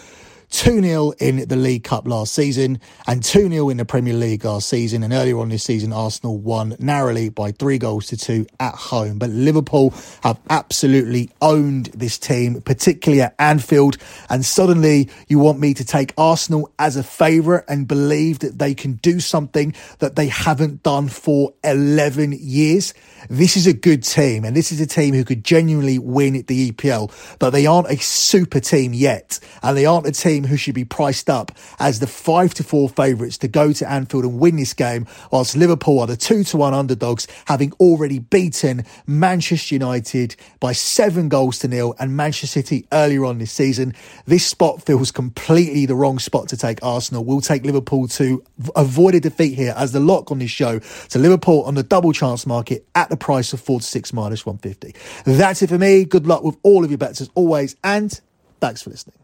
2 0.53 0.81
0 0.83 1.11
in 1.19 1.47
the 1.47 1.55
League 1.55 1.83
Cup 1.83 2.07
last 2.07 2.33
season 2.33 2.79
and 3.07 3.23
2 3.23 3.49
0 3.49 3.69
in 3.69 3.77
the 3.77 3.85
Premier 3.85 4.13
League 4.13 4.45
last 4.45 4.69
season. 4.69 5.01
And 5.01 5.11
earlier 5.11 5.39
on 5.39 5.49
this 5.49 5.63
season, 5.63 5.91
Arsenal 5.91 6.37
won 6.37 6.75
narrowly 6.79 7.29
by 7.29 7.51
three 7.51 7.79
goals 7.79 8.05
to 8.07 8.17
two 8.17 8.45
at 8.59 8.75
home. 8.75 9.17
But 9.17 9.31
Liverpool 9.31 9.95
have 10.21 10.39
absolutely 10.51 11.31
owned 11.41 11.87
this 11.87 12.19
team, 12.19 12.61
particularly 12.61 13.23
at 13.23 13.33
Anfield. 13.39 13.97
And 14.29 14.45
suddenly 14.45 15.09
you 15.27 15.39
want 15.39 15.59
me 15.59 15.73
to 15.73 15.83
take 15.83 16.13
Arsenal 16.19 16.71
as 16.77 16.97
a 16.97 17.03
favourite 17.03 17.63
and 17.67 17.87
believe 17.87 18.39
that 18.39 18.59
they 18.59 18.75
can 18.75 18.93
do 18.93 19.19
something 19.19 19.73
that 19.99 20.15
they 20.15 20.27
haven't 20.27 20.83
done 20.83 21.07
for 21.07 21.53
11 21.63 22.37
years. 22.39 22.93
This 23.29 23.57
is 23.57 23.67
a 23.67 23.73
good 23.73 24.03
team, 24.03 24.43
and 24.43 24.55
this 24.55 24.71
is 24.71 24.81
a 24.81 24.85
team 24.85 25.13
who 25.15 25.23
could 25.23 25.43
genuinely 25.43 25.97
win 25.97 26.43
the 26.47 26.71
EPL, 26.71 27.11
but 27.39 27.51
they 27.51 27.65
aren't 27.65 27.89
a 27.89 27.97
super 27.97 28.59
team 28.59 28.93
yet, 28.93 29.39
and 29.61 29.77
they 29.77 29.85
aren't 29.85 30.05
a 30.05 30.11
team 30.11 30.42
team 30.43 30.49
who 30.49 30.57
should 30.57 30.75
be 30.75 30.85
priced 30.85 31.29
up 31.29 31.51
as 31.79 31.99
the 31.99 32.07
five 32.07 32.53
to 32.55 32.63
four 32.63 32.89
favourites 32.89 33.37
to 33.39 33.47
go 33.47 33.73
to 33.73 33.89
Anfield 33.89 34.25
and 34.25 34.39
win 34.39 34.55
this 34.55 34.73
game, 34.73 35.07
whilst 35.31 35.55
Liverpool 35.55 35.99
are 35.99 36.07
the 36.07 36.17
two 36.17 36.43
to 36.45 36.57
one 36.57 36.73
underdogs, 36.73 37.27
having 37.45 37.71
already 37.79 38.19
beaten 38.19 38.85
Manchester 39.07 39.75
United 39.75 40.35
by 40.59 40.73
seven 40.73 41.29
goals 41.29 41.59
to 41.59 41.67
nil 41.67 41.95
and 41.99 42.15
Manchester 42.15 42.47
City 42.47 42.85
earlier 42.91 43.25
on 43.25 43.37
this 43.37 43.51
season. 43.51 43.93
This 44.25 44.45
spot 44.45 44.81
feels 44.83 45.11
completely 45.11 45.85
the 45.85 45.95
wrong 45.95 46.19
spot 46.19 46.49
to 46.49 46.57
take 46.57 46.83
Arsenal. 46.83 47.23
We'll 47.23 47.41
take 47.41 47.65
Liverpool 47.65 48.07
to 48.09 48.43
avoid 48.75 49.15
a 49.15 49.19
defeat 49.19 49.55
here 49.55 49.73
as 49.77 49.91
the 49.91 49.99
lock 49.99 50.31
on 50.31 50.39
this 50.39 50.51
show 50.51 50.79
to 50.79 51.19
Liverpool 51.19 51.63
on 51.63 51.75
the 51.75 51.83
double 51.83 52.13
chance 52.13 52.45
market 52.45 52.85
at 52.95 53.09
the 53.09 53.17
price 53.17 53.53
of 53.53 53.61
four 53.61 53.79
to 53.79 53.85
six 53.85 54.13
minus 54.13 54.45
150. 54.45 54.95
That's 55.25 55.61
it 55.61 55.69
for 55.69 55.77
me. 55.77 56.05
Good 56.05 56.27
luck 56.27 56.43
with 56.43 56.57
all 56.63 56.83
of 56.83 56.91
your 56.91 56.97
bets 56.97 57.21
as 57.21 57.29
always, 57.35 57.75
and 57.83 58.19
thanks 58.59 58.81
for 58.81 58.89
listening. 58.89 59.22